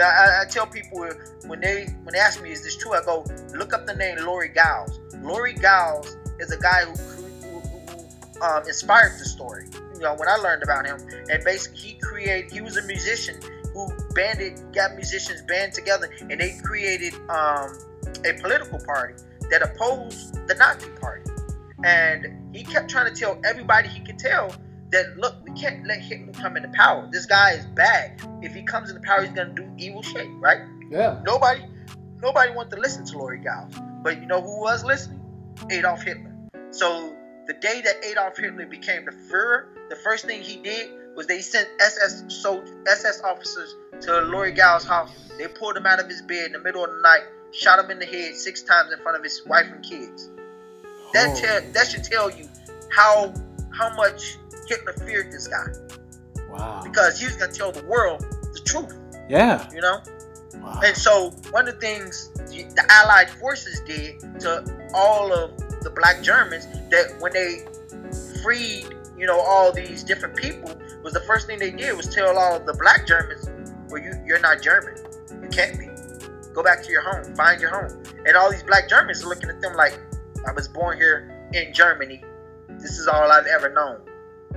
[0.02, 1.08] I, I, tell people
[1.46, 4.18] when they when they ask me, "Is this true?" I go, "Look up the name
[4.18, 9.66] Lari Gilges." Lari Gilges is a guy who, who, who um, inspired the story.
[9.94, 10.98] You know, when I learned about him,
[11.30, 12.52] and basically he created.
[12.52, 13.40] He was a musician
[13.72, 17.78] who banded, got musicians band together, and they created um,
[18.24, 19.14] a political party
[19.50, 21.30] that opposed the Nazi party.
[21.84, 24.54] And he kept trying to tell everybody he could tell
[24.90, 27.08] that look, we can't let Hitler come into power.
[27.10, 28.20] This guy is bad.
[28.42, 30.58] If he comes into power, he's gonna do evil shit, right?
[30.90, 31.20] Yeah.
[31.24, 31.64] Nobody,
[32.22, 35.20] nobody wanted to listen to Lari Gilges, but you know who was listening?
[35.70, 36.32] Adolf Hitler.
[36.70, 37.14] So
[37.46, 41.40] the day that Adolf Hitler became the Führer, the first thing he did was they
[41.40, 45.10] sent SS soldiers, SS officers to Lari Gilges' house.
[45.38, 47.90] They pulled him out of his bed in the middle of the night, shot him
[47.90, 50.30] in the head six times in front of his wife and kids.
[51.12, 51.40] That oh.
[51.40, 52.48] tell that should tell you
[52.90, 53.32] how
[53.72, 54.38] how much
[54.68, 55.66] Hitler feared this guy.
[56.50, 56.82] Wow.
[56.84, 58.20] Because he was gonna tell the world
[58.52, 58.96] the truth.
[59.28, 59.68] Yeah.
[59.72, 60.00] You know?
[60.56, 60.80] Wow.
[60.84, 66.22] And so one of the things the Allied forces did to all of the black
[66.22, 67.66] Germans that when they
[68.42, 68.86] freed,
[69.18, 72.56] you know, all these different people was the first thing they did was tell all
[72.56, 73.50] of the black Germans,
[73.90, 74.96] well you you're not German.
[75.42, 75.86] You can't be.
[76.54, 77.34] Go back to your home.
[77.34, 78.02] Find your home.
[78.24, 80.00] And all these black Germans are looking at them like,
[80.48, 82.22] I was born here in Germany.
[82.80, 84.00] This is all I've ever known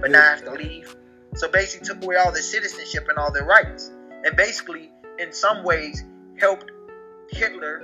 [0.02, 0.96] but now I have to leave.
[1.36, 3.92] So basically, took away all their citizenship and all their rights,
[4.24, 6.04] and basically, in some ways,
[6.40, 6.72] helped
[7.30, 7.84] Hitler,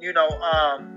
[0.00, 0.96] you know, um,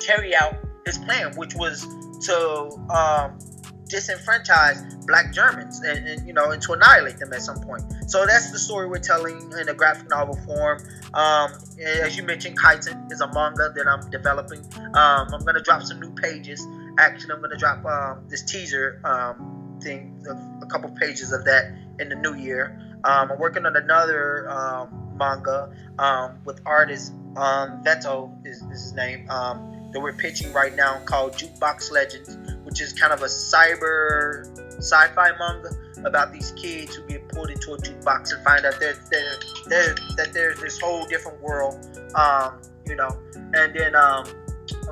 [0.00, 1.86] carry out his plan, which was
[2.26, 3.38] to um,
[3.88, 7.82] disenfranchise black Germans and, and, you know and to annihilate them at some point.
[8.08, 10.80] So that's the story we're telling in a graphic novel form.
[11.12, 11.52] Um,
[12.02, 14.60] as you mentioned, Kaiten is a manga that I'm developing.
[14.94, 16.66] Um, I'm gonna drop some new pages.
[16.98, 20.24] Actually, I'm gonna drop um, this teaser um, thing,
[20.62, 22.80] a, couple pages of that in the new year.
[23.04, 28.92] Um, I'm working on another um, manga um, with artist um, Veto is, is his
[28.94, 33.26] name um, that we're pitching right now called Jukebox Legends, which is kind of a
[33.26, 34.46] cyber
[34.78, 35.70] sci-fi manga
[36.04, 39.94] about these kids who get pulled into a jukebox and find out they're, they're, they're,
[40.16, 41.74] that there's this whole different world,
[42.14, 43.10] um, you know.
[43.54, 44.26] And then I'm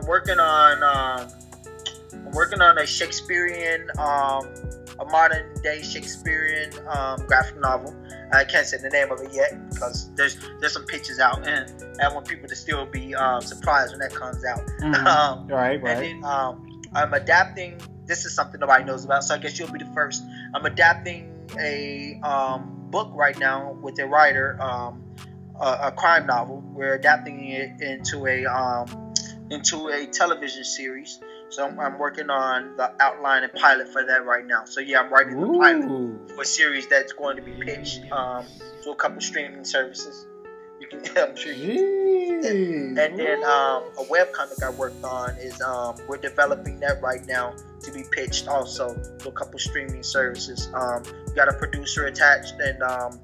[0.07, 0.83] working on
[2.13, 4.47] I'm working on a Shakespearean um,
[4.99, 7.95] a modern day Shakespearean um, graphic novel.
[8.33, 11.71] I can't say the name of it yet because there's there's some pictures out, and
[12.01, 14.61] I want people to still be um, surprised when that comes out.
[14.81, 14.95] Mhm.
[15.07, 15.97] um, right, right.
[15.97, 17.81] and then um, I'm adapting.
[18.07, 20.25] This is something nobody knows about, so I guess you'll be the first.
[20.55, 25.03] I'm adapting a um, book right now with a writer, um,
[25.61, 26.63] a, a crime novel.
[26.75, 29.15] We're adapting it into a um,
[29.51, 31.21] into a television series.
[31.53, 34.65] So I'm, I'm working on the outline and pilot for that right now.
[34.65, 38.47] So yeah, I'm writing the pilot for a series that's going to be pitched um,
[38.85, 40.27] to a couple streaming services.
[40.81, 42.03] You can, I'm sure you
[42.45, 47.55] and then um, a webcomic I worked on is um, we're developing that right now
[47.83, 50.71] to be pitched also to a couple streaming services.
[50.73, 51.03] Um,
[51.37, 53.21] got a producer attached, and um,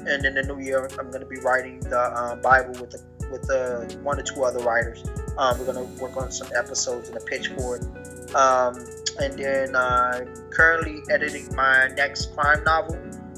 [0.00, 3.02] and in the new year I'm going to be writing the um, Bible with the,
[3.30, 5.04] with uh, one or two other writers.
[5.36, 8.34] Um, we're going to work on some episodes and a pitch for it.
[8.34, 8.84] Um,
[9.20, 12.96] and then uh, currently editing my next crime novel,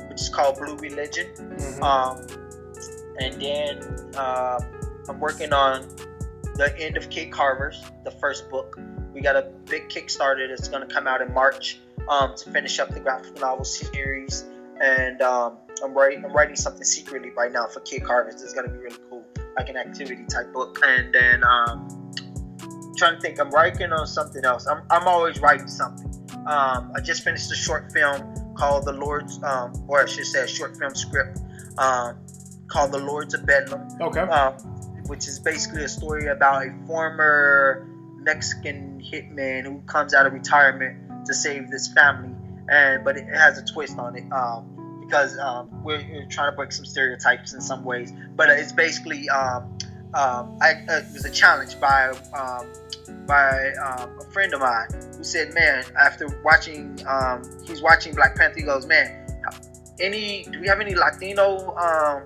[0.09, 1.26] which is called Blue Religion.
[1.36, 1.82] Mhm.
[1.82, 2.26] Um,
[3.18, 4.61] and then uh,
[5.09, 5.88] I'm working on
[6.55, 8.78] the end of Kid Carver's, the first book.
[9.12, 12.78] We got a big Kickstarter that's going to come out in March um, to finish
[12.78, 14.45] up the graphic novel series.
[14.80, 18.43] And um, I'm writing, I'm writing something secretly right now for Kid Carver's.
[18.43, 19.09] It's going to be really cool,
[19.57, 20.78] like an activity type book.
[20.84, 22.12] And then um,
[22.96, 24.66] trying to think, I'm working on something else.
[24.66, 26.07] I'm, I'm always writing something.
[26.46, 30.44] Um, I just finished a short film called The Lord's, um, or I should say,
[30.44, 31.38] a short film script
[31.78, 32.16] um,
[32.68, 34.20] called The Lords of Bedlam, Okay.
[34.20, 34.55] um,
[35.07, 37.86] which is basically a story about a former
[38.22, 42.34] Mexican hitman who comes out of retirement to save this family,
[42.68, 44.64] and but it has a twist on it um,
[45.11, 48.12] because um, we're, we're trying to break some stereotypes in some ways.
[48.36, 49.76] But it's basically um,
[50.14, 52.66] um, I, uh, it was a challenge by um,
[53.26, 56.98] by um, a friend of mine who said, "Man, after watching,
[57.66, 58.58] he's watching Black Panther.
[58.58, 59.16] He goes, man."
[60.00, 60.44] Any?
[60.44, 61.74] Do we have any Latino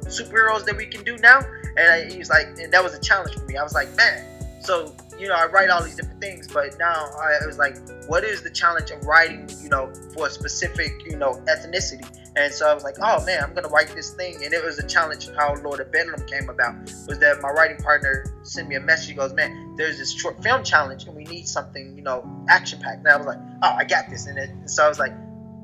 [0.05, 1.41] superheroes that we can do now?
[1.76, 3.57] And I, he was like, and that was a challenge for me.
[3.57, 4.24] I was like, man,
[4.62, 7.76] so you know, I write all these different things, but now I was like,
[8.07, 12.07] what is the challenge of writing, you know, for a specific, you know, ethnicity?
[12.37, 14.78] And so I was like, oh man, I'm gonna write this thing, and it was
[14.78, 15.28] a challenge.
[15.37, 16.74] How Lord of Bedlam came about
[17.07, 19.09] was that my writing partner sent me a message.
[19.09, 22.80] He goes, man, there's this short film challenge, and we need something, you know, action
[22.80, 22.99] packed.
[22.99, 24.26] And I was like, oh, I got this.
[24.26, 25.12] And, it, and so I was like,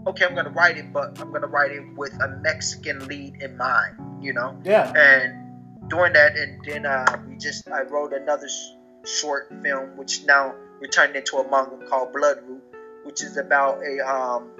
[0.07, 3.57] okay, I'm gonna write it, but I'm gonna write it with a Mexican lead in
[3.57, 4.93] mind, you know Yeah.
[4.97, 10.25] and doing that and then uh, we just i wrote another sh- short film which
[10.25, 12.61] now we turned into a manga called bloodroot
[13.05, 14.51] which is about a um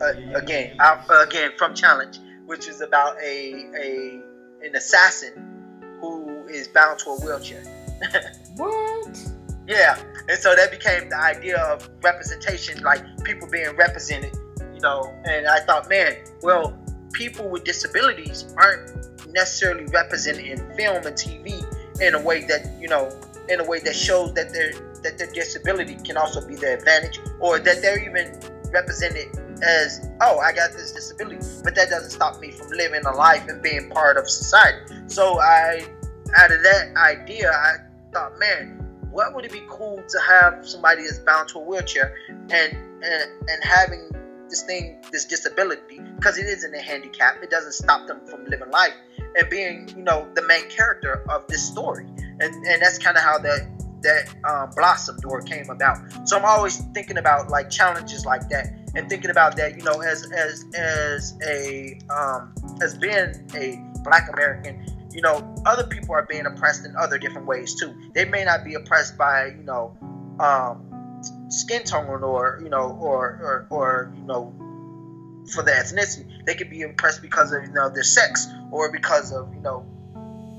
[0.00, 4.20] Uh, a, again out, uh, again from challenge which is about a a
[4.64, 5.32] an assassin
[6.00, 7.62] who is bound to a wheelchair
[8.56, 9.18] What?
[9.66, 14.34] yeah and so that became the idea of representation like people being represented
[14.74, 16.76] you know and i thought man well
[17.12, 18.90] people with disabilities aren't
[19.32, 21.64] necessarily represented in film and tv
[22.00, 23.10] in a way that you know
[23.48, 24.72] in a way that shows that their
[25.02, 28.38] that their disability can also be their advantage or that they're even
[28.72, 29.26] represented
[29.62, 33.46] as oh i got this disability but that doesn't stop me from living a life
[33.48, 34.94] and being part of society.
[35.06, 35.86] So i
[36.36, 37.76] out of that idea i
[38.12, 38.74] thought man
[39.10, 42.14] what would it be cool to have somebody that's bound to a wheelchair
[42.50, 44.10] and and, and having
[44.48, 47.42] this thing this disability because it isn't a handicap.
[47.42, 48.94] It doesn't stop them from living life
[49.36, 52.06] and being you know the main character of this story.
[52.40, 53.68] And and that's kind of how that
[54.02, 55.98] that um, blossomed or came about.
[56.24, 60.00] So i'm always thinking about like challenges like that and thinking about that you know
[60.00, 66.26] as as as a um as being a black american you know other people are
[66.26, 67.94] being oppressed in other different ways too.
[68.14, 69.96] They may not be oppressed by you know
[70.38, 74.54] um skin tone or you know or or, or you know
[75.52, 76.44] for their ethnicity.
[76.44, 79.86] They could be oppressed because of you know their sex or because of you know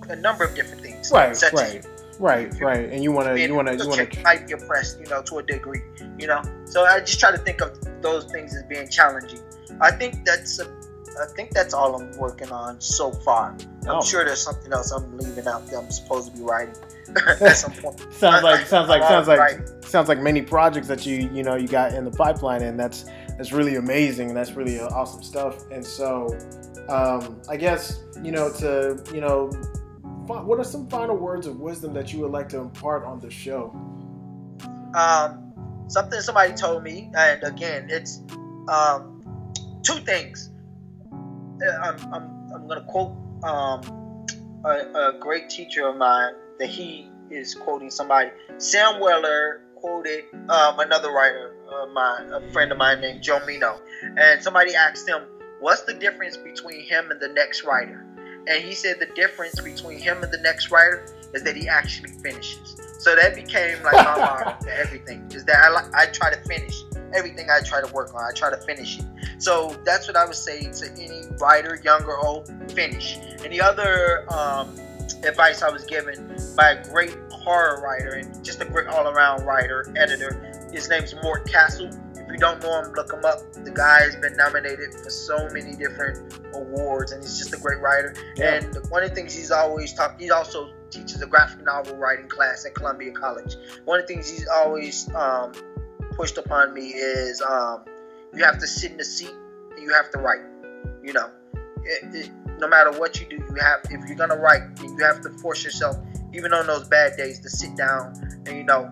[0.09, 1.11] a number of different things.
[1.11, 1.35] Right.
[1.35, 1.87] such as
[2.19, 2.53] Right.
[2.59, 2.89] Right.
[2.91, 5.43] And you wanna you wanna you wanna wheelchair might be oppressed, you know, to a
[5.43, 5.81] degree,
[6.17, 6.41] you know.
[6.65, 9.39] So I just try to think of those things as being challenging.
[9.79, 13.55] I think that's a, I think that's all I'm working on so far.
[13.83, 14.01] I'm Oh.
[14.03, 16.75] sure there's something else I'm leaving out that I'm supposed to be writing
[17.41, 17.99] at some point.
[18.13, 19.59] sounds like sounds like sounds like Right.
[19.85, 23.05] sounds like many projects that you you know you got in the pipeline and that's
[23.37, 26.37] that's really amazing and that's really uh, awesome stuff and so
[26.89, 29.49] um, i guess you know to you know
[30.29, 33.29] what are some final words of wisdom that you would like to impart on the
[33.29, 33.73] show
[34.95, 35.53] um,
[35.87, 38.21] something somebody told me, and again, it's
[38.67, 39.21] um,
[39.83, 40.51] two things.
[41.11, 43.11] Uh, I'm, I'm, I'm going to quote
[43.43, 44.25] um,
[44.65, 48.29] a, a great teacher of mine that he is quoting somebody.
[48.57, 53.79] Sam Weller quoted um, another writer of mine, a friend of mine named Joe Meno,
[54.17, 55.21] and somebody asked him,
[55.59, 58.05] what's the difference between him and the next writer?
[58.47, 62.11] And he said the difference between him and the next writer is that he actually
[62.11, 62.77] finishes.
[62.99, 65.25] So that became like my motto to everything.
[65.31, 66.83] Is that I, I try to finish
[67.13, 68.21] everything I try to work on.
[68.21, 69.05] I try to finish it.
[69.37, 73.17] So that's what I would say to any writer, young or old, finish.
[73.43, 74.75] And the other um,
[75.23, 79.91] advice I was given by a great horror writer and just a great all-around writer,
[79.95, 80.69] editor.
[80.71, 81.89] His name's Mort Castle.
[82.29, 83.39] If you don't know him, look him up.
[83.53, 87.81] The guy has been nominated for so many different awards, and he's just a great
[87.81, 88.13] writer.
[88.35, 88.53] Yeah.
[88.53, 92.27] And one of the things he's always talked, he also teaches a graphic novel writing
[92.27, 93.55] class at Columbia College.
[93.85, 95.53] One of the things he's always um,
[96.11, 97.83] pushed upon me is um,
[98.35, 99.33] you have to sit in the seat
[99.71, 100.41] and you have to write.
[101.03, 101.31] You know,
[101.83, 105.21] it, it, no matter what you do, you have if you're gonna write, you have
[105.21, 105.97] to force yourself,
[106.31, 108.13] even on those bad days, to sit down
[108.45, 108.87] and you know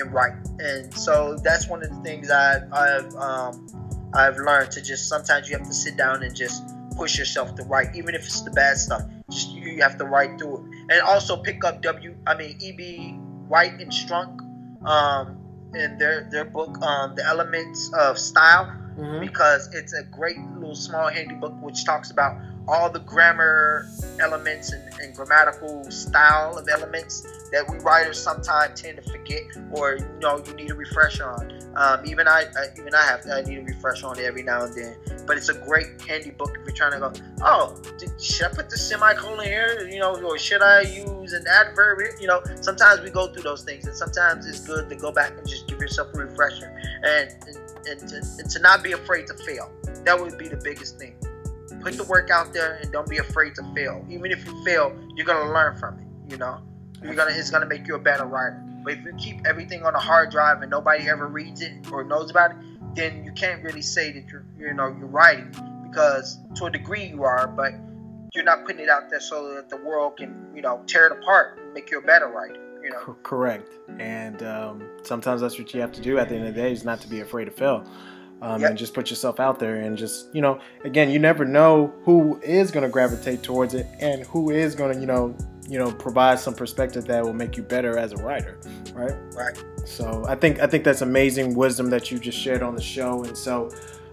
[0.00, 0.32] and write.
[0.58, 5.48] And so that's one of the things I've I've um, I've learned to just sometimes
[5.48, 6.64] you have to sit down and just
[6.96, 9.02] push yourself to write, even if it's the bad stuff.
[9.30, 12.16] Just you have to write through it, and also pick up W.
[12.26, 13.12] I mean E.B.
[13.48, 14.40] White and Strunk,
[14.86, 15.38] um,
[15.74, 18.66] in their their book, um, The Elements of Style,
[18.98, 19.20] mm-hmm.
[19.20, 22.36] because it's a great little small handy book which talks about
[22.68, 23.86] all the grammar
[24.20, 29.42] elements and, and, grammatical style of elements that we writers sometimes tend to forget
[29.72, 31.52] or you know you need a refresh on.
[31.74, 34.64] Um, even I, I, even I have I need a refresh on it every now
[34.64, 34.96] and then.
[35.26, 37.12] But it's a great handy book if you're trying to go.
[37.42, 39.88] Oh, did, should I put the semicolon here?
[39.88, 42.00] You know, or should I use an adverb?
[42.20, 45.32] You know, sometimes we go through those things, and sometimes it's good to go back
[45.36, 47.56] and just give yourself a refresher and and,
[47.86, 49.70] and, to, and to not be afraid to fail.
[50.04, 51.14] That would be the biggest thing
[51.80, 54.04] put the work out there and don't be afraid to fail.
[54.08, 56.32] Even if you fail, you're gonna learn from it.
[56.32, 56.60] You know,
[57.02, 58.62] you're gonna it's gonna make you a better writer.
[58.84, 62.04] But if you keep everything on a hard drive and nobody ever reads it or
[62.04, 62.56] knows about it,
[62.94, 65.50] then you can't really say that you're you know you're writing
[65.88, 67.74] because to a degree you are, but
[68.34, 71.12] you're not putting it out there so that the world can you know tear it
[71.12, 72.66] apart and make you a better writer.
[72.82, 73.14] You know?
[73.22, 73.68] Correct.
[73.98, 76.72] And um, sometimes that's what you have to do at the end of the day
[76.72, 77.86] is not to be afraid to fail
[78.42, 78.70] um, yep.
[78.70, 82.40] and just put yourself out there and just you know again you never know who
[82.42, 85.34] is going to gravitate towards it and who is going to you know
[85.68, 88.58] you know provide some perspective that will make you better as a writer
[88.94, 89.16] right?
[89.34, 89.64] Right.
[89.84, 93.24] So i think i think that's amazing wisdom that you just shared on the show.
[93.24, 93.70] And so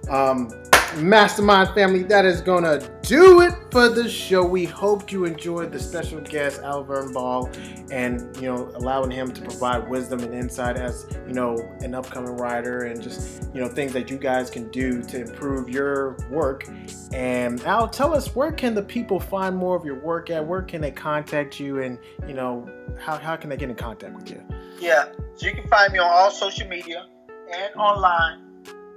[0.09, 0.49] um,
[0.95, 4.43] Mastermind family, that is gonna do it for the show.
[4.43, 7.49] We hope you enjoyed the special guest Alverne Ball
[7.91, 12.35] and you know allowing him to provide wisdom and insight as you know an upcoming
[12.37, 16.67] writer and just you know things that you guys can do to improve your work.
[17.13, 20.45] And Al, tell us where can the people find more of your work at?
[20.45, 22.67] Where can they contact you and you know
[22.99, 24.41] how, how can they get in contact with you?
[24.79, 27.07] Yeah, so you can find me on all social media
[27.53, 28.46] and online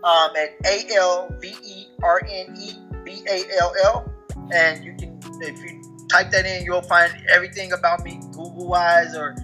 [0.05, 2.73] um, at A L V E R N E
[3.05, 4.13] B A L L,
[4.53, 9.15] and you can if you type that in, you'll find everything about me Google wise
[9.15, 9.37] or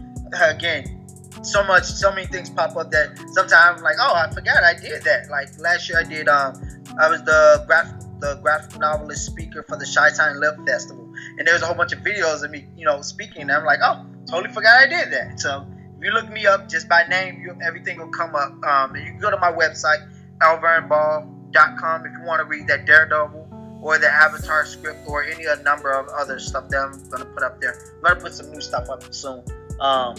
[0.42, 0.96] again
[1.42, 4.74] so much so many things pop up that sometimes I'm like oh I forgot I
[4.74, 5.28] did that.
[5.30, 6.54] Like last year I did um
[6.98, 11.12] I was the graphic the graphic novelist speaker for the Chi Town Festival.
[11.38, 13.42] And there was a whole bunch of videos of me you know speaking.
[13.42, 15.38] And I'm like oh totally forgot I did that.
[15.38, 15.66] So
[15.98, 18.52] if you look me up just by name you, everything will come up.
[18.64, 22.86] Um, and you can go to my website alverneball.com if you want to read that
[22.86, 23.46] Daredevil
[23.82, 27.28] or the Avatar script or any a number of other stuff that I'm going to
[27.32, 27.78] put up there.
[27.96, 29.42] I'm going to put some new stuff up soon.
[29.80, 30.16] Um,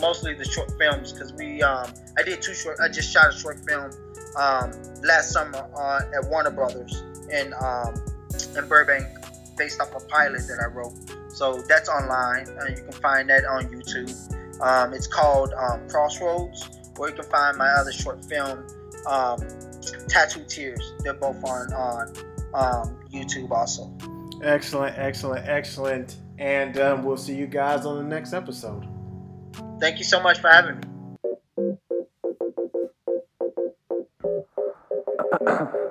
[0.00, 2.78] mostly the short films because we um, I did two short.
[2.80, 3.90] I just shot a short film
[4.36, 4.72] um,
[5.02, 7.94] last summer on at Warner Brothers in um,
[8.56, 9.06] in Burbank,
[9.56, 10.94] based off a pilot that I wrote.
[11.30, 12.48] So that's online.
[12.48, 14.10] Uh, you can find that on YouTube.
[14.60, 18.66] Um, it's called um, Crossroads, or you can find my other short film
[19.06, 19.40] um,
[20.08, 20.92] Tattoo Tears.
[21.00, 22.08] They're both on on
[22.54, 23.92] um, YouTube also.
[24.42, 26.16] Excellent, excellent, excellent.
[26.38, 28.86] And um, we'll see you guys on the next episode.
[29.78, 31.76] Thank you so much for having me.